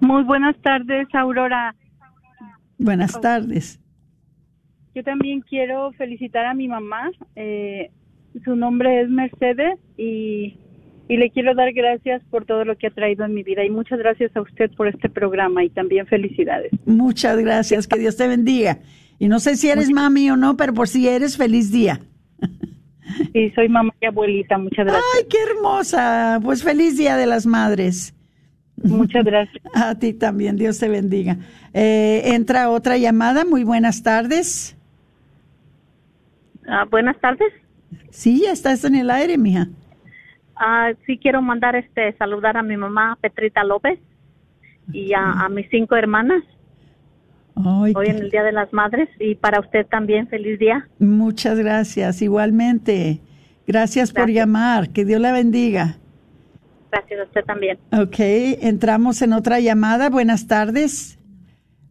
Muy 0.00 0.24
buenas 0.24 0.56
tardes, 0.60 1.08
Aurora. 1.14 1.74
Buenas 2.78 3.18
tardes. 3.20 3.80
Yo 4.94 5.02
también 5.02 5.40
quiero 5.40 5.92
felicitar 5.92 6.46
a 6.46 6.54
mi 6.54 6.68
mamá. 6.68 7.10
Eh, 7.34 7.90
su 8.44 8.56
nombre 8.56 9.00
es 9.00 9.08
Mercedes 9.08 9.78
y, 9.96 10.56
y 11.08 11.16
le 11.16 11.30
quiero 11.30 11.54
dar 11.54 11.72
gracias 11.72 12.22
por 12.30 12.44
todo 12.44 12.64
lo 12.64 12.76
que 12.76 12.88
ha 12.88 12.90
traído 12.90 13.24
en 13.24 13.34
mi 13.34 13.42
vida 13.42 13.64
y 13.64 13.70
muchas 13.70 13.98
gracias 13.98 14.36
a 14.36 14.40
usted 14.40 14.70
por 14.76 14.88
este 14.88 15.08
programa 15.08 15.64
y 15.64 15.70
también 15.70 16.06
felicidades. 16.06 16.72
Muchas 16.84 17.38
gracias, 17.38 17.86
que 17.86 17.98
Dios 17.98 18.16
te 18.16 18.28
bendiga. 18.28 18.78
Y 19.18 19.28
no 19.28 19.38
sé 19.38 19.56
si 19.56 19.70
eres 19.70 19.90
mami 19.90 20.30
o 20.30 20.36
no, 20.36 20.56
pero 20.56 20.74
por 20.74 20.88
si 20.88 21.08
eres, 21.08 21.36
feliz 21.36 21.72
día. 21.72 22.00
Sí, 23.32 23.50
soy 23.54 23.68
mamá 23.68 23.94
y 24.00 24.06
abuelita, 24.06 24.58
muchas 24.58 24.84
gracias. 24.84 25.04
Ay, 25.16 25.26
qué 25.30 25.38
hermosa. 25.48 26.40
Pues 26.42 26.64
feliz 26.64 26.98
día 26.98 27.16
de 27.16 27.26
las 27.26 27.46
madres. 27.46 28.14
Muchas 28.82 29.24
gracias. 29.24 29.62
A 29.74 29.98
ti 29.98 30.12
también, 30.12 30.56
Dios 30.56 30.78
te 30.78 30.88
bendiga. 30.88 31.36
Eh, 31.72 32.22
entra 32.34 32.68
otra 32.68 32.98
llamada, 32.98 33.44
muy 33.44 33.64
buenas 33.64 34.02
tardes. 34.02 34.76
Ah, 36.66 36.84
buenas 36.90 37.18
tardes. 37.20 37.52
Sí, 38.10 38.42
ya 38.44 38.52
estás 38.52 38.84
en 38.84 38.94
el 38.94 39.10
aire, 39.10 39.38
mija. 39.38 39.68
Ah, 40.56 40.92
sí 41.06 41.18
quiero 41.18 41.42
mandar 41.42 41.76
este 41.76 42.14
saludar 42.16 42.56
a 42.56 42.62
mi 42.62 42.76
mamá 42.76 43.18
Petrita 43.20 43.62
López 43.62 43.98
y 44.92 45.12
a, 45.12 45.32
a 45.32 45.48
mis 45.48 45.68
cinco 45.70 45.96
hermanas. 45.96 46.42
Ay, 47.56 47.92
Hoy 47.96 48.06
en 48.08 48.16
el 48.16 48.30
Día 48.30 48.42
de 48.42 48.52
las 48.52 48.72
Madres 48.72 49.08
y 49.18 49.34
para 49.34 49.60
usted 49.60 49.86
también 49.86 50.28
feliz 50.28 50.58
día. 50.58 50.86
Muchas 50.98 51.58
gracias, 51.58 52.20
igualmente. 52.22 53.20
Gracias, 53.66 54.12
por 54.12 54.30
llamar, 54.30 54.90
que 54.90 55.04
Dios 55.04 55.20
la 55.20 55.32
bendiga. 55.32 55.96
Gracias 56.92 57.20
a 57.20 57.24
usted 57.24 57.44
también. 57.44 57.78
Ok, 57.92 58.16
entramos 58.18 59.20
en 59.22 59.32
otra 59.32 59.58
llamada. 59.58 60.08
Buenas 60.08 60.46
tardes. 60.46 61.15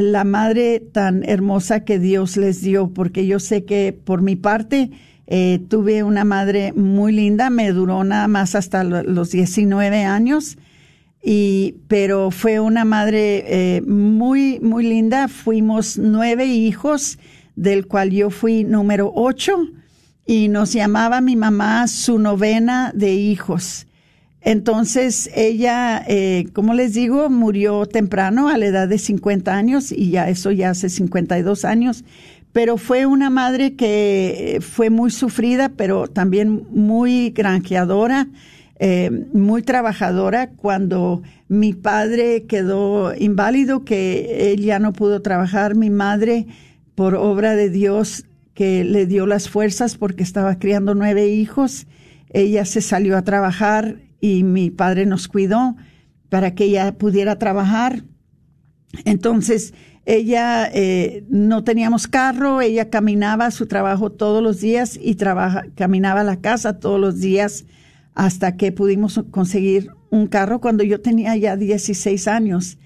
la 0.00 0.24
madre 0.24 0.80
tan 0.80 1.22
hermosa 1.24 1.84
que 1.84 1.98
Dios 1.98 2.36
les 2.36 2.60
dio, 2.60 2.88
porque 2.88 3.26
yo 3.26 3.38
sé 3.40 3.64
que 3.64 3.92
por 3.92 4.22
mi 4.22 4.36
parte 4.36 4.90
eh, 5.26 5.60
tuve 5.68 6.02
una 6.02 6.24
madre 6.24 6.72
muy 6.72 7.12
linda, 7.12 7.50
me 7.50 7.72
duró 7.72 8.04
nada 8.04 8.28
más 8.28 8.54
hasta 8.54 8.84
los 8.84 9.30
19 9.30 10.04
años, 10.04 10.56
y, 11.22 11.76
pero 11.88 12.30
fue 12.30 12.60
una 12.60 12.84
madre 12.84 13.44
eh, 13.48 13.80
muy, 13.82 14.60
muy 14.60 14.84
linda. 14.84 15.26
Fuimos 15.26 15.98
nueve 15.98 16.46
hijos, 16.46 17.18
del 17.56 17.88
cual 17.88 18.10
yo 18.10 18.30
fui 18.30 18.62
número 18.62 19.10
ocho, 19.12 19.66
y 20.24 20.48
nos 20.48 20.72
llamaba 20.72 21.20
mi 21.20 21.34
mamá 21.34 21.88
su 21.88 22.18
novena 22.18 22.92
de 22.94 23.14
hijos. 23.14 23.85
Entonces 24.46 25.28
ella, 25.34 26.04
eh, 26.06 26.46
como 26.52 26.72
les 26.72 26.94
digo, 26.94 27.28
murió 27.28 27.84
temprano 27.84 28.48
a 28.48 28.56
la 28.56 28.66
edad 28.66 28.86
de 28.86 28.96
50 28.96 29.52
años 29.52 29.90
y 29.90 30.10
ya 30.10 30.28
eso 30.28 30.52
ya 30.52 30.70
hace 30.70 30.88
52 30.88 31.64
años, 31.64 32.04
pero 32.52 32.76
fue 32.76 33.06
una 33.06 33.28
madre 33.28 33.74
que 33.74 34.60
fue 34.60 34.88
muy 34.88 35.10
sufrida, 35.10 35.70
pero 35.70 36.06
también 36.06 36.62
muy 36.70 37.30
granjeadora, 37.30 38.28
eh, 38.78 39.10
muy 39.32 39.62
trabajadora. 39.62 40.50
Cuando 40.50 41.24
mi 41.48 41.72
padre 41.72 42.44
quedó 42.44 43.16
inválido, 43.16 43.84
que 43.84 44.52
él 44.52 44.62
ya 44.62 44.78
no 44.78 44.92
pudo 44.92 45.22
trabajar, 45.22 45.74
mi 45.74 45.90
madre, 45.90 46.46
por 46.94 47.16
obra 47.16 47.56
de 47.56 47.68
Dios, 47.68 48.26
que 48.54 48.84
le 48.84 49.06
dio 49.06 49.26
las 49.26 49.48
fuerzas 49.48 49.96
porque 49.96 50.22
estaba 50.22 50.60
criando 50.60 50.94
nueve 50.94 51.26
hijos, 51.26 51.88
ella 52.30 52.64
se 52.64 52.80
salió 52.80 53.16
a 53.16 53.22
trabajar 53.22 54.05
y 54.26 54.42
mi 54.42 54.70
padre 54.70 55.06
nos 55.06 55.28
cuidó 55.28 55.76
para 56.28 56.54
que 56.54 56.64
ella 56.64 56.98
pudiera 56.98 57.38
trabajar. 57.38 58.02
Entonces, 59.04 59.72
ella 60.04 60.68
eh, 60.72 61.24
no 61.28 61.62
teníamos 61.62 62.08
carro, 62.08 62.60
ella 62.60 62.90
caminaba 62.90 63.46
a 63.46 63.50
su 63.52 63.66
trabajo 63.66 64.10
todos 64.10 64.42
los 64.42 64.60
días 64.60 64.98
y 65.00 65.14
trabaja, 65.14 65.64
caminaba 65.76 66.22
a 66.22 66.24
la 66.24 66.40
casa 66.40 66.80
todos 66.80 67.00
los 67.00 67.20
días 67.20 67.66
hasta 68.14 68.56
que 68.56 68.72
pudimos 68.72 69.22
conseguir 69.30 69.90
un 70.10 70.26
carro 70.26 70.60
cuando 70.60 70.82
yo 70.82 71.00
tenía 71.00 71.36
ya 71.36 71.56
16 71.56 72.26
años. 72.26 72.78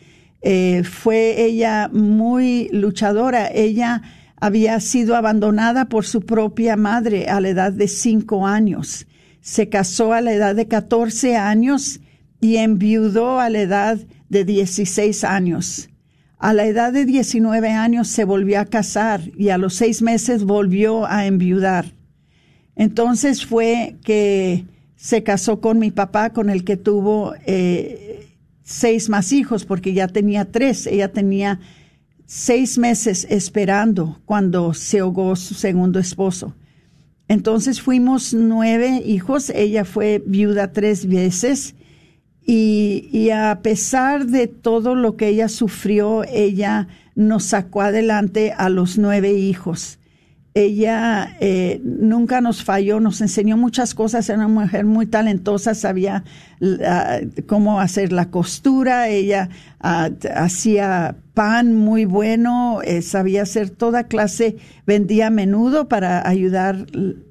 Eh, 0.42 0.82
fue 0.84 1.42
ella 1.42 1.88
muy 1.90 2.68
luchadora. 2.70 3.48
Ella 3.48 4.02
había 4.36 4.78
sido 4.80 5.16
abandonada 5.16 5.88
por 5.88 6.04
su 6.04 6.20
propia 6.20 6.76
madre 6.76 7.28
a 7.28 7.40
la 7.40 7.48
edad 7.48 7.72
de 7.72 7.88
cinco 7.88 8.46
años. 8.46 9.06
Se 9.40 9.68
casó 9.68 10.12
a 10.12 10.20
la 10.20 10.32
edad 10.32 10.54
de 10.54 10.68
14 10.68 11.36
años 11.36 12.00
y 12.40 12.56
enviudó 12.56 13.40
a 13.40 13.50
la 13.50 13.60
edad 13.60 13.98
de 14.28 14.44
16 14.44 15.24
años. 15.24 15.88
A 16.38 16.54
la 16.54 16.66
edad 16.66 16.92
de 16.92 17.04
19 17.04 17.68
años 17.68 18.08
se 18.08 18.24
volvió 18.24 18.60
a 18.60 18.64
casar 18.64 19.20
y 19.36 19.50
a 19.50 19.58
los 19.58 19.74
seis 19.74 20.00
meses 20.00 20.44
volvió 20.44 21.06
a 21.06 21.26
enviudar. 21.26 21.92
Entonces 22.76 23.44
fue 23.44 23.96
que 24.02 24.64
se 24.96 25.22
casó 25.22 25.60
con 25.60 25.78
mi 25.78 25.90
papá, 25.90 26.30
con 26.30 26.48
el 26.48 26.64
que 26.64 26.78
tuvo 26.78 27.34
eh, 27.44 28.26
seis 28.62 29.10
más 29.10 29.32
hijos, 29.32 29.66
porque 29.66 29.92
ya 29.92 30.08
tenía 30.08 30.50
tres. 30.50 30.86
Ella 30.86 31.12
tenía 31.12 31.60
seis 32.24 32.78
meses 32.78 33.26
esperando 33.28 34.20
cuando 34.24 34.72
se 34.72 35.00
ahogó 35.00 35.36
su 35.36 35.54
segundo 35.54 35.98
esposo. 35.98 36.54
Entonces 37.30 37.80
fuimos 37.80 38.34
nueve 38.34 39.04
hijos, 39.06 39.50
ella 39.50 39.84
fue 39.84 40.20
viuda 40.26 40.72
tres 40.72 41.06
veces 41.06 41.76
y, 42.44 43.08
y, 43.12 43.30
a 43.30 43.60
pesar 43.62 44.26
de 44.26 44.48
todo 44.48 44.96
lo 44.96 45.16
que 45.16 45.28
ella 45.28 45.48
sufrió, 45.48 46.24
ella 46.24 46.88
nos 47.14 47.44
sacó 47.44 47.82
adelante 47.82 48.52
a 48.52 48.68
los 48.68 48.98
nueve 48.98 49.32
hijos. 49.32 49.99
Ella 50.54 51.36
eh, 51.40 51.80
nunca 51.84 52.40
nos 52.40 52.64
falló, 52.64 52.98
nos 52.98 53.20
enseñó 53.20 53.56
muchas 53.56 53.94
cosas, 53.94 54.28
era 54.28 54.38
una 54.38 54.48
mujer 54.48 54.84
muy 54.84 55.06
talentosa, 55.06 55.74
sabía 55.74 56.24
ah, 56.84 57.18
cómo 57.46 57.80
hacer 57.80 58.12
la 58.12 58.30
costura, 58.30 59.08
ella 59.08 59.48
ah, 59.80 60.10
hacía 60.34 61.16
pan 61.34 61.74
muy 61.74 62.04
bueno, 62.04 62.80
eh, 62.82 63.02
sabía 63.02 63.42
hacer 63.42 63.70
toda 63.70 64.04
clase, 64.04 64.56
vendía 64.86 65.28
a 65.28 65.30
menudo 65.30 65.88
para 65.88 66.28
ayudar 66.28 66.86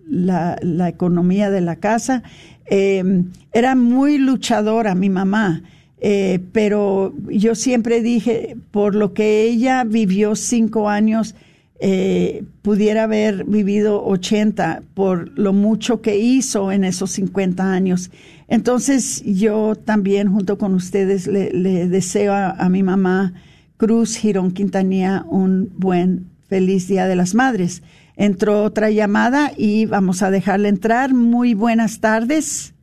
la, 0.08 0.58
la 0.62 0.88
economía 0.90 1.50
de 1.50 1.62
la 1.62 1.76
casa. 1.76 2.24
Eh, 2.70 3.24
era 3.52 3.76
muy 3.76 4.18
luchadora 4.18 4.96
mi 4.96 5.10
mamá. 5.10 5.64
Eh, 6.02 6.40
pero 6.54 7.14
yo 7.28 7.56
siempre 7.56 8.02
dije, 8.02 8.56
por 8.72 8.96
lo 8.96 9.14
que 9.14 9.44
ella 9.44 9.84
vivió 9.84 10.36
cinco 10.36 10.90
años, 10.90 11.36
eh, 11.80 12.44
pudiera 12.62 13.04
haber 13.04 13.46
vivido 13.46 14.06
80 14.06 14.82
por 14.94 15.38
lo 15.40 15.54
mucho 15.54 16.02
que 16.02 16.18
hizo 16.18 16.72
en 16.72 16.84
esos 16.84 17.12
50 17.12 17.72
años. 17.72 18.12
Entonces 18.48 19.24
yo 19.26 19.76
también 19.76 20.32
junto 20.32 20.58
con 20.58 20.74
ustedes 20.74 21.28
le, 21.28 21.52
le 21.52 21.88
deseo 21.88 22.34
a, 22.34 22.52
a 22.52 22.70
mi 22.70 22.84
mamá 22.84 23.34
Cruz 23.78 24.18
Girón 24.18 24.52
Quintanilla 24.52 25.24
un 25.30 25.72
buen 25.78 26.30
feliz 26.50 26.88
Día 26.88 27.08
de 27.08 27.16
las 27.16 27.34
Madres. 27.34 27.82
Entró 28.18 28.64
otra 28.64 28.90
llamada 28.90 29.52
y 29.56 29.86
vamos 29.86 30.22
a 30.22 30.32
dejarle 30.32 30.68
entrar. 30.68 31.14
Muy 31.14 31.54
buenas 31.54 32.02
tardes. 32.02 32.76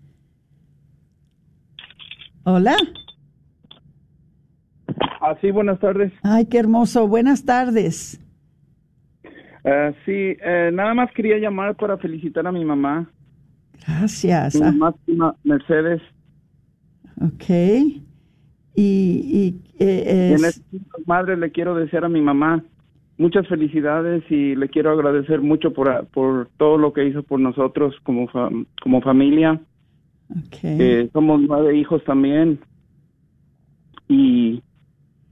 Hola. 2.44 2.76
Ah, 5.20 5.36
sí, 5.40 5.50
buenas 5.50 5.80
tardes. 5.80 6.12
Ay, 6.22 6.46
qué 6.46 6.58
hermoso. 6.58 7.06
Buenas 7.08 7.44
tardes. 7.44 8.20
Eh, 9.68 9.92
sí, 10.04 10.12
eh, 10.40 10.70
nada 10.72 10.94
más 10.94 11.10
quería 11.12 11.38
llamar 11.38 11.74
para 11.74 11.98
felicitar 11.98 12.46
a 12.46 12.52
mi 12.52 12.64
mamá. 12.64 13.10
Gracias. 13.86 14.54
Mi 14.54 14.62
Ah, 14.62 14.70
mamá 14.72 14.94
llama 15.06 15.34
Mercedes. 15.44 16.00
ok. 17.20 17.44
Y, 18.78 18.78
y, 18.78 19.60
eh, 19.78 20.34
en 20.38 20.44
este 20.44 20.60
madres 21.06 21.38
le 21.38 21.50
quiero 21.50 21.74
desear 21.74 22.04
a 22.04 22.08
mi 22.08 22.20
mamá 22.20 22.62
muchas 23.18 23.48
felicidades 23.48 24.22
y 24.30 24.54
le 24.54 24.68
quiero 24.68 24.90
agradecer 24.92 25.40
mucho 25.40 25.72
por, 25.72 26.06
por 26.08 26.48
todo 26.58 26.76
lo 26.76 26.92
que 26.92 27.06
hizo 27.06 27.22
por 27.22 27.40
nosotros 27.40 27.94
como, 28.02 28.28
como 28.82 29.00
familia. 29.00 29.58
Eh, 30.62 31.08
somos 31.12 31.40
nueve 31.40 31.76
hijos 31.76 32.04
también 32.04 32.60
y 34.08 34.62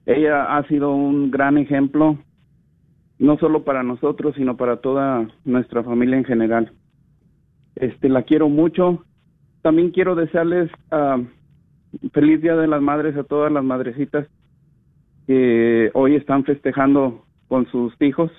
ella 0.07 0.57
ha 0.57 0.67
sido 0.69 0.95
un 0.95 1.31
gran 1.31 1.59
ejemplo, 1.59 2.19
no 3.19 3.39
solo 3.39 3.65
para 3.65 3.83
nosotros, 3.83 4.35
sino 4.37 4.57
para 4.57 4.79
toda 4.79 5.29
nuestra 5.45 5.83
familia 5.83 6.17
en 6.17 6.25
general. 6.25 6.73
Este, 7.77 8.09
la 8.09 8.23
quiero 8.23 8.49
mucho. 8.49 9.05
También 9.63 9.91
quiero 9.91 10.15
desearles 10.15 10.71
ah, 10.91 11.21
feliz 12.13 12.43
Día 12.43 12.57
de 12.57 12.67
las 12.67 12.83
Madres 12.83 13.17
a 13.17 13.25
todas 13.25 13.53
las 13.53 13.65
madrecitas 13.65 14.27
que 15.27 15.91
hoy 15.95 16.17
están 16.17 16.45
festejando 16.45 17.25
con 17.49 17.67
sus 17.71 17.95
hijos. 18.01 18.31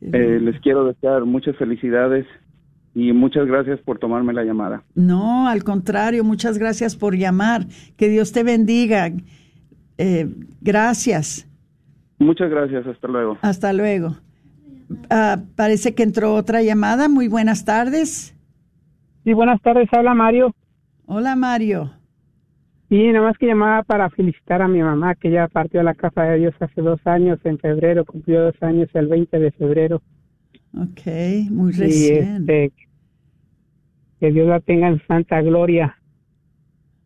Eh, 0.00 0.38
les 0.40 0.60
quiero 0.60 0.84
desear 0.84 1.24
muchas 1.24 1.56
felicidades 1.56 2.26
y 2.94 3.12
muchas 3.12 3.46
gracias 3.46 3.80
por 3.80 3.98
tomarme 3.98 4.32
la 4.32 4.44
llamada. 4.44 4.82
No, 4.94 5.48
al 5.48 5.64
contrario, 5.64 6.22
muchas 6.22 6.58
gracias 6.58 6.96
por 6.96 7.16
llamar. 7.16 7.66
Que 7.96 8.08
Dios 8.08 8.32
te 8.32 8.42
bendiga. 8.42 9.10
Eh, 9.98 10.28
gracias. 10.60 11.45
Muchas 12.18 12.50
gracias, 12.50 12.86
hasta 12.86 13.08
luego. 13.08 13.38
Hasta 13.42 13.72
luego. 13.72 14.16
Ah, 15.10 15.38
parece 15.56 15.94
que 15.94 16.02
entró 16.02 16.34
otra 16.34 16.62
llamada. 16.62 17.08
Muy 17.08 17.28
buenas 17.28 17.64
tardes. 17.64 18.34
Sí, 19.24 19.32
buenas 19.32 19.60
tardes, 19.60 19.88
habla 19.92 20.14
Mario. 20.14 20.54
Hola, 21.06 21.36
Mario. 21.36 21.92
Sí, 22.88 23.08
nada 23.08 23.26
más 23.26 23.36
que 23.38 23.46
llamaba 23.46 23.82
para 23.82 24.08
felicitar 24.10 24.62
a 24.62 24.68
mi 24.68 24.80
mamá, 24.80 25.16
que 25.16 25.30
ya 25.30 25.48
partió 25.48 25.80
a 25.80 25.84
la 25.84 25.94
casa 25.94 26.22
de 26.22 26.38
Dios 26.38 26.54
hace 26.60 26.80
dos 26.80 27.00
años, 27.04 27.38
en 27.44 27.58
febrero, 27.58 28.04
cumplió 28.04 28.42
dos 28.44 28.54
años 28.62 28.88
el 28.94 29.08
20 29.08 29.38
de 29.40 29.50
febrero. 29.50 30.02
Ok, 30.72 31.00
muy 31.50 31.72
Y 31.72 31.76
recién. 31.76 32.40
este, 32.42 32.72
que 34.20 34.30
Dios 34.30 34.46
la 34.46 34.60
tenga 34.60 34.86
en 34.88 35.04
santa 35.08 35.42
gloria, 35.42 35.96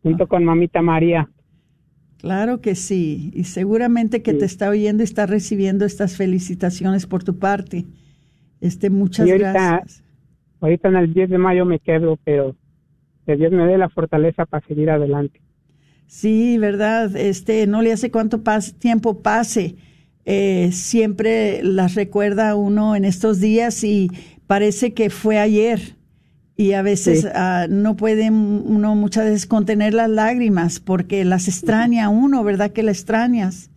junto 0.03 0.27
con 0.27 0.43
mamita 0.45 0.81
María. 0.83 1.27
Claro 2.21 2.61
que 2.61 2.75
sí. 2.75 3.31
Y 3.33 3.45
seguramente 3.45 4.21
que 4.21 4.33
te 4.35 4.45
está 4.45 4.69
oyendo 4.69 5.01
y 5.01 5.05
está 5.05 5.25
recibiendo 5.25 5.85
estas 5.85 6.15
felicitaciones 6.17 7.07
por 7.07 7.23
tu 7.23 7.39
parte. 7.39 7.85
Este, 8.61 8.91
muchas 8.91 9.27
y 9.27 9.31
ahorita, 9.31 9.51
gracias. 9.53 10.03
ahorita 10.59 10.89
en 10.89 10.95
el 10.97 11.13
10 11.13 11.31
de 11.31 11.37
mayo 11.39 11.65
me 11.65 11.79
quedo, 11.79 12.19
pero 12.23 12.55
que 13.25 13.35
Dios 13.35 13.51
me 13.51 13.65
dé 13.65 13.77
la 13.79 13.89
fortaleza 13.89 14.45
para 14.45 14.65
seguir 14.67 14.91
adelante. 14.91 15.41
Sí, 16.05 16.57
verdad. 16.59 17.15
Este, 17.15 17.65
no 17.65 17.81
le 17.81 17.91
hace 17.91 18.11
cuánto 18.11 18.43
pas- 18.43 18.73
tiempo 18.77 19.21
pase. 19.21 19.75
eh, 20.23 20.69
siempre 20.71 21.63
las 21.63 21.95
recuerda 21.95 22.53
uno 22.55 22.95
en 22.95 23.05
estos 23.05 23.39
días 23.39 23.83
y 23.83 24.11
parece 24.45 24.93
que 24.93 25.09
fue 25.09 25.39
ayer. 25.39 25.95
Y 26.61 26.73
a 26.73 26.81
veces 26.81 27.21
Sí. 27.21 27.27
ah, 27.33 27.65
no 27.69 27.95
puede 27.95 28.29
uno 28.29 28.95
muchas 28.95 29.25
veces 29.25 29.45
contener 29.45 29.93
las 29.93 30.09
lágrimas 30.09 30.79
porque 30.79 31.25
las 31.25 31.47
extraña 31.47 32.09
uno, 32.09 32.43
¿verdad 32.43 32.71
que 32.71 32.83
la 32.83 32.91
extrañas? 32.91 33.69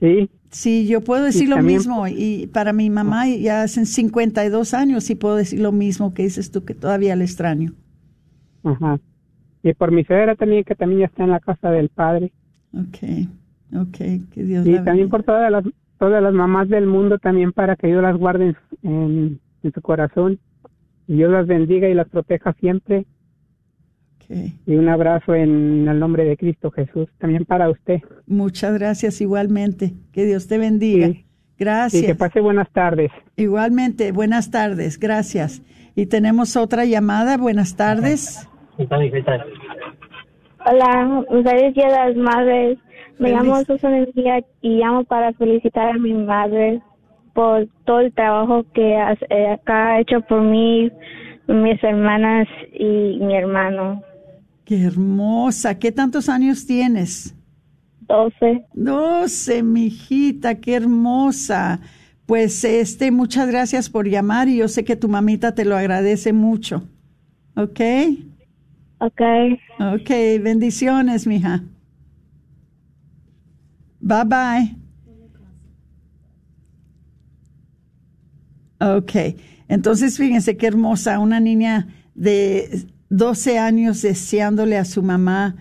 Sí. 0.00 0.28
Sí, 0.50 0.86
yo 0.86 1.02
puedo 1.02 1.24
decir 1.24 1.44
Y 1.44 1.46
lo 1.46 1.56
también- 1.56 1.78
mismo. 1.78 2.06
Y 2.08 2.48
para 2.52 2.72
mi 2.72 2.88
mamá 2.90 3.28
ya 3.28 3.62
hacen 3.62 3.86
52 3.86 4.74
años 4.74 5.08
y 5.10 5.14
puedo 5.14 5.36
decir 5.36 5.60
lo 5.60 5.72
mismo 5.72 6.14
que 6.14 6.22
dices 6.22 6.50
tú, 6.50 6.64
que 6.64 6.74
todavía 6.74 7.16
la 7.16 7.24
extraño. 7.24 7.72
Ajá. 8.64 8.98
Y 9.62 9.72
por 9.74 9.90
mi 9.92 10.04
suegra 10.04 10.34
también, 10.36 10.64
que 10.64 10.74
también 10.74 11.00
ya 11.00 11.06
está 11.06 11.24
en 11.24 11.30
la 11.30 11.40
casa 11.40 11.70
del 11.70 11.88
Padre. 11.90 12.32
Ok, 12.74 13.28
ok, 13.74 13.96
que 14.32 14.44
Dios 14.44 14.66
Y 14.66 14.72
la 14.72 14.84
también 14.84 15.08
por 15.08 15.22
todas 15.22 15.50
las 15.50 15.64
todas 15.98 16.22
las 16.22 16.32
mamás 16.32 16.68
del 16.68 16.86
mundo 16.86 17.18
también 17.18 17.52
para 17.52 17.74
que 17.74 17.88
Dios 17.88 18.00
las 18.02 18.16
guarde 18.16 18.54
en, 18.82 18.90
en- 18.90 19.40
en 19.64 19.72
su 19.72 19.80
corazón. 19.82 20.38
Y 21.08 21.14
Dios 21.14 21.32
las 21.32 21.46
bendiga 21.46 21.88
y 21.88 21.94
las 21.94 22.08
proteja 22.08 22.52
siempre. 22.60 23.06
Y 24.66 24.74
un 24.76 24.90
abrazo 24.90 25.34
en 25.34 25.88
el 25.88 25.98
nombre 25.98 26.24
de 26.24 26.36
Cristo 26.36 26.70
Jesús. 26.70 27.08
También 27.16 27.46
para 27.46 27.70
usted. 27.70 28.02
Muchas 28.26 28.74
gracias 28.78 29.22
igualmente. 29.22 29.94
Que 30.12 30.26
Dios 30.26 30.46
te 30.48 30.58
bendiga. 30.58 31.12
Gracias. 31.58 32.02
Y 32.02 32.06
que 32.06 32.14
pase 32.14 32.40
buenas 32.40 32.70
tardes. 32.70 33.10
Igualmente, 33.36 34.12
buenas 34.12 34.50
tardes. 34.50 34.98
Gracias. 35.00 35.62
Y 35.96 36.06
tenemos 36.06 36.56
otra 36.56 36.84
llamada. 36.84 37.38
Buenas 37.38 37.74
tardes. 37.74 38.46
Hola, 40.66 41.24
feliz 41.30 41.74
día 41.74 41.86
de 41.86 41.90
las 41.90 42.16
madres. 42.16 42.78
Me 43.18 43.30
Feliz. 43.30 43.42
llamo 43.42 43.64
Susana 43.64 44.00
Mejía 44.00 44.44
y 44.60 44.76
llamo 44.76 45.04
para 45.04 45.32
felicitar 45.32 45.88
a 45.88 45.98
mi 45.98 46.12
madre 46.12 46.82
por 47.38 47.68
todo 47.84 48.00
el 48.00 48.12
trabajo 48.12 48.64
que 48.74 48.96
has- 48.96 49.22
eh, 49.30 49.46
acá 49.52 49.92
ha 49.92 50.00
hecho 50.00 50.20
por 50.22 50.42
mí, 50.42 50.90
mis 51.46 51.84
hermanas 51.84 52.48
y 52.72 53.16
mi 53.20 53.32
hermano. 53.36 54.02
Qué 54.64 54.82
hermosa. 54.82 55.78
¿Qué 55.78 55.92
tantos 55.92 56.28
años 56.28 56.66
tienes? 56.66 57.36
Doce. 58.08 58.66
Doce, 58.74 59.62
mijita, 59.62 60.56
qué 60.56 60.74
hermosa. 60.74 61.78
Pues 62.26 62.64
este, 62.64 63.12
muchas 63.12 63.46
gracias 63.46 63.88
por 63.88 64.08
llamar 64.08 64.48
y 64.48 64.56
yo 64.56 64.66
sé 64.66 64.84
que 64.84 64.96
tu 64.96 65.08
mamita 65.08 65.54
te 65.54 65.64
lo 65.64 65.76
agradece 65.76 66.32
mucho. 66.32 66.82
¿Ok? 67.54 67.80
Ok. 68.98 69.20
Ok, 69.78 70.10
bendiciones, 70.42 71.24
mija. 71.28 71.62
Bye 74.00 74.24
bye. 74.24 74.87
Ok, 78.80 79.12
entonces 79.68 80.16
fíjense 80.16 80.56
qué 80.56 80.68
hermosa, 80.68 81.18
una 81.18 81.40
niña 81.40 81.88
de 82.14 82.86
12 83.10 83.58
años 83.58 84.02
deseándole 84.02 84.76
a 84.76 84.84
su 84.84 85.02
mamá 85.02 85.56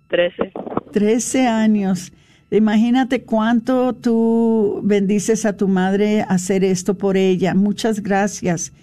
Trece. 0.07 0.51
Trece 0.91 1.47
años. 1.47 2.11
Imagínate 2.49 3.23
cuánto 3.23 3.93
tú 3.93 4.81
bendices 4.83 5.45
a 5.45 5.55
tu 5.55 5.67
madre 5.67 6.25
hacer 6.27 6.63
esto 6.63 6.97
por 6.97 7.15
ella. 7.15 7.53
Muchas 7.53 8.01
gracias. 8.01 8.73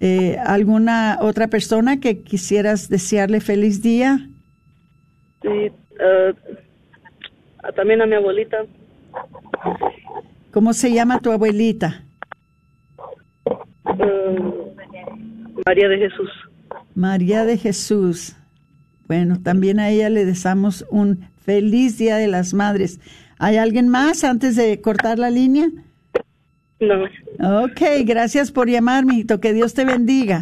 Eh, 0.00 0.36
¿Alguna 0.44 1.18
otra 1.22 1.48
persona 1.48 1.98
que 1.98 2.18
quisieras 2.22 2.90
desearle 2.90 3.40
feliz 3.40 3.82
día? 3.82 4.28
Sí, 5.46 5.72
eh, 6.00 6.34
también 7.76 8.02
a 8.02 8.06
mi 8.06 8.16
abuelita. 8.16 8.64
¿Cómo 10.50 10.72
se 10.72 10.92
llama 10.92 11.20
tu 11.20 11.30
abuelita? 11.30 12.02
María 15.64 15.88
de 15.88 15.98
Jesús. 15.98 16.30
María 16.94 17.44
de 17.44 17.58
Jesús. 17.58 18.36
Bueno, 19.06 19.40
también 19.40 19.78
a 19.78 19.90
ella 19.90 20.10
le 20.10 20.24
deseamos 20.24 20.84
un 20.90 21.28
feliz 21.44 21.96
Día 21.96 22.16
de 22.16 22.26
las 22.26 22.52
Madres. 22.52 22.98
¿Hay 23.38 23.56
alguien 23.56 23.88
más 23.88 24.24
antes 24.24 24.56
de 24.56 24.80
cortar 24.80 25.18
la 25.18 25.30
línea? 25.30 25.68
No. 26.80 27.04
Ok, 27.64 27.80
gracias 28.04 28.50
por 28.50 28.68
llamar, 28.68 29.04
mijito. 29.04 29.40
Que 29.40 29.52
Dios 29.52 29.74
te 29.74 29.84
bendiga. 29.84 30.40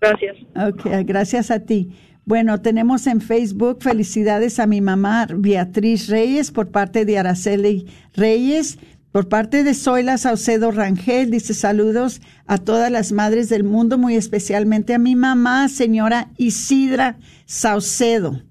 Gracias. 0.00 0.36
Ok, 0.54 0.86
gracias 1.04 1.50
a 1.50 1.60
ti. 1.60 1.90
Bueno, 2.26 2.62
tenemos 2.62 3.06
en 3.06 3.20
Facebook 3.20 3.82
felicidades 3.82 4.58
a 4.58 4.66
mi 4.66 4.80
mamá 4.80 5.26
Beatriz 5.30 6.08
Reyes 6.08 6.50
por 6.50 6.70
parte 6.70 7.04
de 7.04 7.18
Araceli 7.18 7.86
Reyes. 8.14 8.78
Por 9.12 9.28
parte 9.28 9.62
de 9.62 9.74
Zoila 9.74 10.16
Saucedo 10.16 10.70
Rangel, 10.70 11.30
dice 11.30 11.52
saludos 11.52 12.22
a 12.46 12.56
todas 12.58 12.90
las 12.90 13.12
madres 13.12 13.48
del 13.50 13.62
mundo, 13.62 13.98
muy 13.98 14.16
especialmente 14.16 14.94
a 14.94 14.98
mi 14.98 15.14
mamá, 15.16 15.68
señora 15.68 16.30
Isidra 16.38 17.18
Saucedo. 17.44 18.42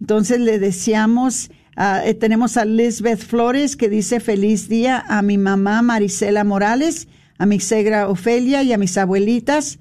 Entonces 0.00 0.40
le 0.40 0.58
deseamos, 0.58 1.50
uh, 1.78 2.12
tenemos 2.18 2.56
a 2.56 2.64
Lisbeth 2.64 3.20
Flores 3.20 3.76
que 3.76 3.88
dice 3.88 4.18
feliz 4.18 4.68
día 4.68 5.02
a 5.06 5.22
mi 5.22 5.38
mamá 5.38 5.80
Marisela 5.82 6.42
Morales, 6.42 7.06
a 7.38 7.46
mi 7.46 7.60
segra 7.60 8.08
Ofelia 8.08 8.62
y 8.64 8.72
a 8.72 8.78
mis 8.78 8.98
abuelitas. 8.98 9.78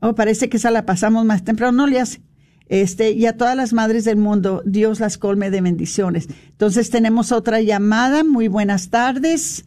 Oh, 0.00 0.14
parece 0.14 0.48
que 0.50 0.58
esa 0.58 0.70
la 0.70 0.84
pasamos 0.84 1.24
más 1.24 1.42
temprano, 1.42 1.72
no 1.72 1.86
le 1.86 1.98
hace 1.98 2.20
este, 2.68 3.12
y 3.12 3.26
a 3.26 3.36
todas 3.36 3.56
las 3.56 3.72
madres 3.72 4.04
del 4.04 4.16
mundo, 4.16 4.62
Dios 4.64 5.00
las 5.00 5.18
colme 5.18 5.50
de 5.50 5.60
bendiciones. 5.60 6.28
Entonces 6.48 6.90
tenemos 6.90 7.32
otra 7.32 7.60
llamada. 7.60 8.24
Muy 8.24 8.48
buenas 8.48 8.90
tardes. 8.90 9.64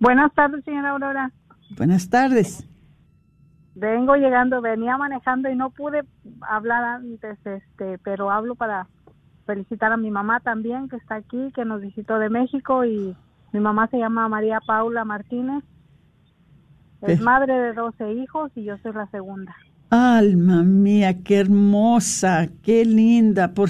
Buenas 0.00 0.32
tardes, 0.34 0.64
señora 0.64 0.90
Aurora. 0.90 1.30
Buenas 1.76 2.10
tardes. 2.10 2.68
Vengo 3.74 4.16
llegando, 4.16 4.60
venía 4.60 4.98
manejando 4.98 5.48
y 5.48 5.56
no 5.56 5.70
pude 5.70 6.02
hablar 6.40 6.84
antes, 6.84 7.38
este, 7.46 7.98
pero 7.98 8.30
hablo 8.30 8.54
para 8.54 8.86
felicitar 9.46 9.92
a 9.92 9.96
mi 9.96 10.10
mamá 10.10 10.40
también, 10.40 10.88
que 10.88 10.96
está 10.96 11.14
aquí, 11.14 11.52
que 11.54 11.64
nos 11.64 11.80
visitó 11.80 12.18
de 12.18 12.28
México 12.28 12.84
y 12.84 13.16
mi 13.52 13.60
mamá 13.60 13.86
se 13.88 13.98
llama 13.98 14.28
María 14.28 14.60
Paula 14.66 15.04
Martínez. 15.04 15.64
Es 17.00 17.20
madre 17.20 17.54
de 17.54 17.72
12 17.72 18.12
hijos 18.12 18.52
y 18.54 18.64
yo 18.64 18.76
soy 18.78 18.92
la 18.92 19.06
segunda. 19.06 19.56
Alma 19.92 20.62
mía, 20.62 21.22
qué 21.22 21.36
hermosa, 21.36 22.48
qué 22.62 22.86
linda. 22.86 23.52
Por, 23.52 23.68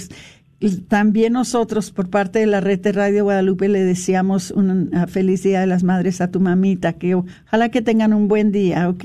también 0.87 1.33
nosotros, 1.33 1.91
por 1.91 2.11
parte 2.11 2.39
de 2.39 2.47
la 2.47 2.61
red 2.61 2.79
de 2.79 2.93
Radio 2.93 3.25
Guadalupe, 3.25 3.69
le 3.69 3.83
deseamos 3.83 4.53
una 4.53 5.09
feliz 5.09 5.43
Día 5.43 5.61
de 5.61 5.67
las 5.67 5.83
Madres 5.83 6.21
a 6.21 6.31
tu 6.31 6.39
mamita, 6.39 6.93
que 6.93 7.17
ojalá 7.17 7.71
que 7.71 7.83
tengan 7.83 8.13
un 8.13 8.29
buen 8.29 8.53
día, 8.53 8.89
¿ok? 8.89 9.05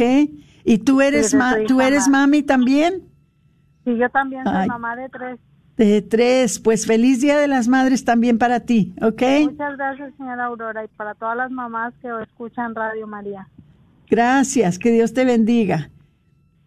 ¿Y 0.64 0.78
tú 0.78 1.02
eres, 1.02 1.36
¿tú 1.68 1.82
eres 1.82 2.08
mami 2.08 2.44
también? 2.44 3.02
Sí, 3.84 3.98
yo 3.98 4.08
también 4.10 4.44
soy 4.44 4.68
mamá 4.68 4.96
de 4.96 5.10
tres. 5.10 5.40
De 5.76 6.04
tres, 6.04 6.60
pues 6.60 6.86
feliz 6.86 7.20
Día 7.22 7.40
de 7.40 7.48
las 7.48 7.68
Madres 7.68 8.06
también 8.06 8.38
para 8.38 8.60
ti, 8.60 8.94
¿ok? 9.02 9.24
Muchas 9.42 9.76
gracias, 9.76 10.14
señora 10.18 10.46
Aurora, 10.46 10.86
y 10.86 10.88
para 10.90 11.16
todas 11.16 11.36
las 11.36 11.50
mamás 11.50 11.96
que 12.00 12.10
escuchan 12.22 12.76
Radio 12.76 13.08
María. 13.08 13.48
Gracias, 14.08 14.78
que 14.78 14.92
Dios 14.92 15.14
te 15.14 15.26
bendiga. 15.26 15.90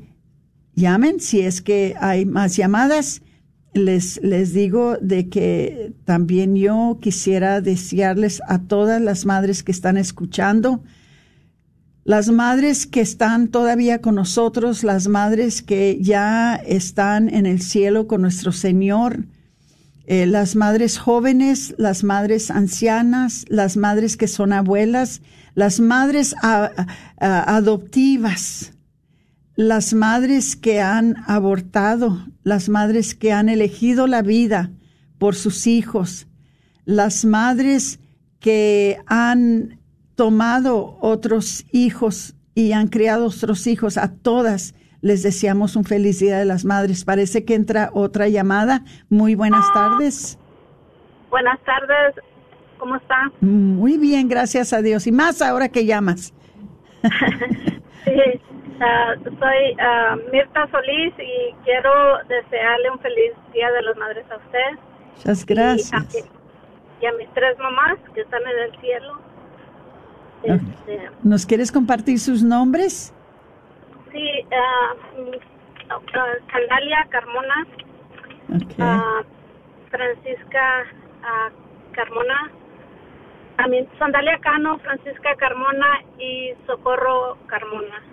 llamen, 0.74 1.20
si 1.20 1.40
es 1.40 1.62
que 1.62 1.94
hay 2.00 2.26
más 2.26 2.56
llamadas, 2.56 3.22
les, 3.74 4.20
les 4.22 4.52
digo 4.52 4.96
de 5.00 5.28
que 5.28 5.94
también 6.04 6.56
yo 6.56 6.98
quisiera 7.00 7.60
desearles 7.60 8.42
a 8.46 8.58
todas 8.58 9.00
las 9.00 9.24
madres 9.24 9.62
que 9.62 9.72
están 9.72 9.96
escuchando, 9.96 10.82
las 12.04 12.30
madres 12.30 12.86
que 12.86 13.00
están 13.00 13.48
todavía 13.48 14.00
con 14.00 14.16
nosotros, 14.16 14.82
las 14.82 15.06
madres 15.08 15.62
que 15.62 15.98
ya 16.00 16.56
están 16.56 17.28
en 17.32 17.46
el 17.46 17.62
cielo 17.62 18.08
con 18.08 18.22
nuestro 18.22 18.50
Señor, 18.50 19.26
eh, 20.06 20.26
las 20.26 20.56
madres 20.56 20.98
jóvenes, 20.98 21.76
las 21.78 22.02
madres 22.02 22.50
ancianas, 22.50 23.44
las 23.48 23.76
madres 23.76 24.16
que 24.16 24.26
son 24.26 24.52
abuelas, 24.52 25.22
las 25.54 25.78
madres 25.78 26.34
adoptivas, 27.18 28.72
las 29.54 29.92
madres 29.92 30.56
que 30.56 30.80
han 30.80 31.16
abortado, 31.26 32.18
las 32.42 32.68
madres 32.68 33.14
que 33.14 33.32
han 33.32 33.48
elegido 33.48 34.06
la 34.06 34.22
vida 34.22 34.70
por 35.18 35.34
sus 35.34 35.66
hijos, 35.66 36.26
las 36.84 37.24
madres 37.24 38.00
que 38.40 38.98
han 39.06 39.78
tomado 40.14 40.98
otros 41.00 41.64
hijos 41.72 42.34
y 42.54 42.72
han 42.72 42.88
criado 42.88 43.26
otros 43.26 43.66
hijos, 43.66 43.96
a 43.96 44.12
todas 44.12 44.74
les 45.00 45.22
deseamos 45.22 45.76
un 45.76 45.84
feliz 45.84 46.20
Día 46.20 46.38
de 46.38 46.44
las 46.44 46.64
Madres. 46.64 47.04
Parece 47.04 47.44
que 47.44 47.54
entra 47.54 47.90
otra 47.92 48.28
llamada. 48.28 48.84
Muy 49.08 49.34
buenas 49.34 49.64
tardes. 49.72 50.38
Buenas 51.28 51.58
tardes, 51.64 52.14
¿cómo 52.78 52.96
está? 52.96 53.32
Muy 53.40 53.98
bien, 53.98 54.28
gracias 54.28 54.72
a 54.72 54.80
Dios. 54.80 55.06
Y 55.06 55.12
más 55.12 55.42
ahora 55.42 55.68
que 55.68 55.86
llamas. 55.86 56.32
sí, 58.04 58.40
Soy 58.82 59.76
uh, 59.78 60.30
Mirta 60.32 60.66
Solís 60.70 61.14
y 61.18 61.54
quiero 61.64 62.18
desearle 62.28 62.90
un 62.90 62.98
feliz 62.98 63.32
Día 63.52 63.70
de 63.70 63.82
las 63.82 63.96
Madres 63.96 64.24
a 64.30 64.36
usted. 64.36 64.78
Muchas 65.16 65.46
gracias. 65.46 66.28
Y 67.00 67.06
a, 67.06 67.12
mis 67.12 67.28
tres 67.34 67.56
mamás 67.58 67.98
que 68.14 68.22
están 68.22 68.42
en 68.42 68.58
el 68.58 68.80
cielo. 68.80 69.20
Este, 70.42 71.10
¿Nos 71.22 71.46
quieres 71.46 71.70
compartir 71.70 72.18
sus 72.18 72.42
nombres? 72.42 73.14
Sí, 74.10 74.46
uh, 74.46 75.30
Candalia 76.48 77.06
Carmona, 77.10 77.66
Francisca 79.90 80.84
Carmona, 81.92 82.50
también 83.56 83.88
Sandalia 83.98 84.38
Cano, 84.38 84.78
Francisca 84.80 85.36
Carmona 85.36 86.02
y 86.18 86.52
Socorro 86.66 87.36
Carmona 87.46 88.11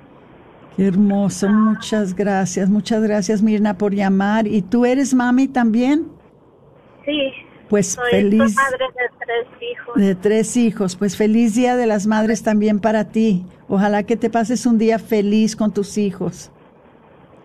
hermoso, 0.85 1.49
muchas 1.49 2.15
gracias, 2.15 2.69
muchas 2.69 3.01
gracias 3.03 3.41
Mirna 3.41 3.77
por 3.77 3.93
llamar. 3.93 4.47
¿Y 4.47 4.61
tú 4.61 4.85
eres 4.85 5.13
mami 5.13 5.47
también? 5.47 6.07
Sí. 7.05 7.33
Pues 7.69 7.93
soy 7.93 8.09
feliz. 8.09 8.55
madre 8.55 8.85
de 8.87 9.09
tres 9.25 9.61
hijos. 9.61 9.95
De 9.95 10.15
tres 10.15 10.57
hijos, 10.57 10.95
pues 10.95 11.17
feliz 11.17 11.55
Día 11.55 11.75
de 11.75 11.85
las 11.85 12.07
Madres 12.07 12.43
también 12.43 12.79
para 12.79 13.09
ti. 13.09 13.45
Ojalá 13.67 14.03
que 14.03 14.17
te 14.17 14.29
pases 14.29 14.65
un 14.65 14.79
día 14.79 14.97
feliz 14.97 15.55
con 15.55 15.71
tus 15.71 15.97
hijos. 15.99 16.51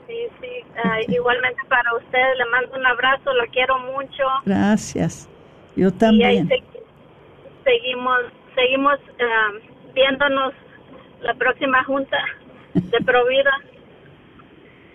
Sí, 0.07 0.15
sí, 0.41 1.13
igualmente 1.13 1.61
para 1.69 1.95
usted, 1.97 2.37
le 2.39 2.45
mando 2.47 2.79
un 2.79 2.87
abrazo, 2.87 3.33
lo 3.35 3.47
quiero 3.53 3.79
mucho. 3.81 4.25
Gracias, 4.47 5.29
yo 5.77 5.93
también. 5.93 6.49
Y 6.51 6.63
seguimos, 7.65 8.19
seguimos 8.55 8.99
ah, 9.21 9.51
viéndonos 9.95 10.55
la 11.21 11.35
próxima 11.35 11.85
junta 11.85 12.17
de 12.75 13.05
Provida. 13.05 13.53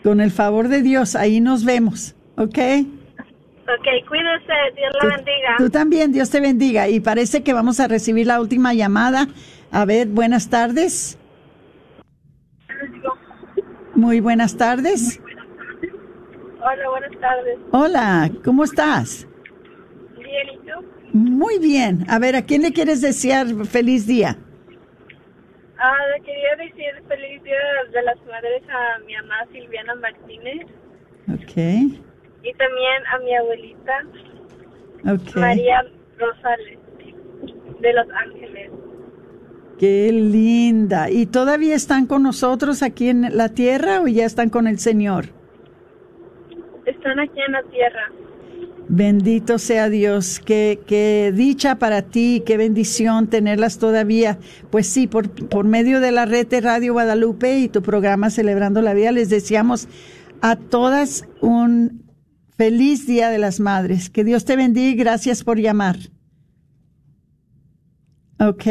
Con 0.03 0.21
el 0.21 0.31
favor 0.31 0.67
de 0.67 0.81
Dios, 0.81 1.15
ahí 1.15 1.41
nos 1.41 1.65
vemos, 1.65 2.15
¿ok? 2.35 2.57
Ok, 3.69 4.07
cuídese, 4.07 4.53
Dios 4.75 4.91
la 5.01 5.15
bendiga. 5.15 5.55
Tú 5.57 5.69
también, 5.69 6.11
Dios 6.11 6.31
te 6.31 6.39
bendiga. 6.39 6.87
Y 6.87 6.99
parece 7.01 7.43
que 7.43 7.53
vamos 7.53 7.79
a 7.79 7.87
recibir 7.87 8.25
la 8.25 8.41
última 8.41 8.73
llamada. 8.73 9.27
A 9.71 9.85
ver, 9.85 10.07
buenas 10.07 10.49
tardes. 10.49 11.19
Muy 13.93 14.21
buenas 14.21 14.57
tardes. 14.57 15.21
Hola, 16.61 16.89
buenas 16.89 17.19
tardes. 17.19 17.57
Hola, 17.71 18.31
¿cómo 18.43 18.63
estás? 18.63 19.27
Bien, 20.17 20.47
¿y 20.53 20.57
tú? 20.57 20.87
Muy 21.13 21.59
bien. 21.59 22.05
A 22.09 22.17
ver, 22.17 22.35
¿a 22.35 22.41
quién 22.41 22.63
le 22.63 22.73
quieres 22.73 23.01
desear 23.01 23.47
feliz 23.65 24.07
día? 24.07 24.37
Ah, 25.81 25.95
le 26.13 26.23
quería 26.25 26.55
decir 26.57 27.03
feliz 27.07 27.41
día 27.43 27.55
de 27.93 28.01
las 28.03 28.17
madres 28.25 28.61
a 28.69 28.99
mi 29.05 29.15
mamá 29.15 29.45
Silviana 29.51 29.95
Martínez. 29.95 30.67
Ok. 31.33 31.55
Y 32.43 32.53
también 32.53 33.07
a 33.13 33.19
mi 33.19 33.35
abuelita 33.35 34.03
okay. 35.03 35.41
María 35.41 35.85
Rosales 36.17 36.79
de 37.79 37.93
Los 37.93 38.07
Ángeles. 38.11 38.71
Qué 39.79 40.11
linda. 40.11 41.09
¿Y 41.09 41.25
todavía 41.27 41.75
están 41.75 42.07
con 42.07 42.23
nosotros 42.23 42.83
aquí 42.83 43.07
en 43.07 43.37
la 43.37 43.47
tierra 43.47 44.01
o 44.01 44.07
ya 44.07 44.25
están 44.25 44.49
con 44.49 44.67
el 44.67 44.79
Señor? 44.79 45.27
Están 46.85 47.21
aquí 47.21 47.39
en 47.39 47.53
la 47.53 47.63
tierra. 47.63 48.11
Bendito 48.91 49.59
sea 49.59 49.87
Dios, 49.87 50.39
qué, 50.39 50.79
qué, 50.87 51.31
dicha 51.35 51.77
para 51.77 52.01
ti, 52.01 52.41
qué 52.43 52.57
bendición 52.57 53.27
tenerlas 53.27 53.77
todavía. 53.77 54.39
Pues 54.71 54.87
sí, 54.87 55.05
por, 55.05 55.29
por 55.47 55.65
medio 55.65 55.99
de 55.99 56.11
la 56.11 56.25
red 56.25 56.47
de 56.47 56.59
Radio 56.59 56.93
Guadalupe 56.93 57.59
y 57.59 57.69
tu 57.69 57.83
programa 57.83 58.31
Celebrando 58.31 58.81
la 58.81 58.95
Vida, 58.95 59.11
les 59.11 59.29
deseamos 59.29 59.87
a 60.41 60.55
todas 60.55 61.25
un 61.41 62.03
feliz 62.57 63.05
Día 63.05 63.29
de 63.29 63.37
las 63.37 63.59
Madres. 63.59 64.09
Que 64.09 64.23
Dios 64.23 64.43
te 64.45 64.55
bendiga 64.55 64.89
y 64.89 64.95
gracias 64.95 65.43
por 65.43 65.59
llamar. 65.59 65.97
Ok, 68.39 68.65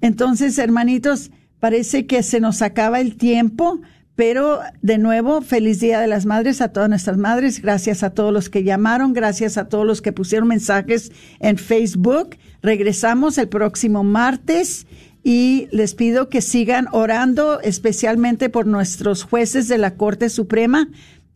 entonces 0.00 0.58
hermanitos, 0.58 1.30
parece 1.60 2.06
que 2.06 2.22
se 2.22 2.40
nos 2.40 2.62
acaba 2.62 3.00
el 3.00 3.16
tiempo. 3.16 3.80
Pero 4.16 4.60
de 4.80 4.96
nuevo, 4.96 5.42
feliz 5.42 5.78
Día 5.78 6.00
de 6.00 6.06
las 6.06 6.24
Madres 6.24 6.62
a 6.62 6.72
todas 6.72 6.88
nuestras 6.88 7.18
madres. 7.18 7.60
Gracias 7.60 8.02
a 8.02 8.10
todos 8.10 8.32
los 8.32 8.48
que 8.48 8.64
llamaron, 8.64 9.12
gracias 9.12 9.58
a 9.58 9.68
todos 9.68 9.86
los 9.86 10.00
que 10.00 10.12
pusieron 10.12 10.48
mensajes 10.48 11.12
en 11.38 11.58
Facebook. 11.58 12.36
Regresamos 12.62 13.36
el 13.36 13.48
próximo 13.48 14.04
martes 14.04 14.86
y 15.22 15.68
les 15.70 15.94
pido 15.94 16.30
que 16.30 16.40
sigan 16.40 16.88
orando, 16.92 17.60
especialmente 17.60 18.48
por 18.48 18.66
nuestros 18.66 19.22
jueces 19.22 19.68
de 19.68 19.76
la 19.76 19.94
Corte 19.96 20.30
Suprema 20.30 20.88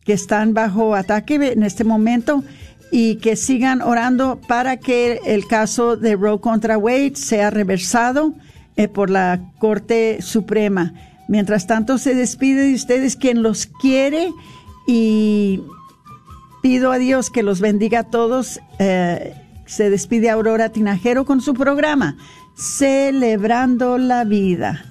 que 0.03 0.13
están 0.13 0.55
bajo 0.55 0.95
ataque 0.95 1.35
en 1.35 1.61
este 1.61 1.83
momento 1.83 2.43
y 2.91 3.17
que 3.17 3.35
sigan 3.35 3.83
orando 3.83 4.41
para 4.47 4.77
que 4.77 5.19
el 5.25 5.45
caso 5.45 5.97
de 5.97 6.15
Roe 6.15 6.41
contra 6.41 6.79
Wade 6.79 7.13
sea 7.15 7.51
reversado 7.51 8.33
eh, 8.75 8.87
por 8.87 9.11
la 9.11 9.51
Corte 9.59 10.21
Suprema. 10.21 10.93
Mientras 11.31 11.65
tanto, 11.65 11.97
se 11.97 12.13
despide 12.13 12.67
de 12.67 12.73
ustedes 12.73 13.15
quien 13.15 13.41
los 13.41 13.65
quiere 13.65 14.33
y 14.85 15.61
pido 16.61 16.91
a 16.91 16.97
Dios 16.97 17.29
que 17.29 17.41
los 17.41 17.61
bendiga 17.61 17.99
a 17.99 18.03
todos. 18.03 18.59
Eh, 18.79 19.33
se 19.65 19.89
despide 19.89 20.29
Aurora 20.29 20.73
Tinajero 20.73 21.23
con 21.23 21.39
su 21.39 21.53
programa, 21.53 22.17
Celebrando 22.57 23.97
la 23.97 24.25
Vida. 24.25 24.90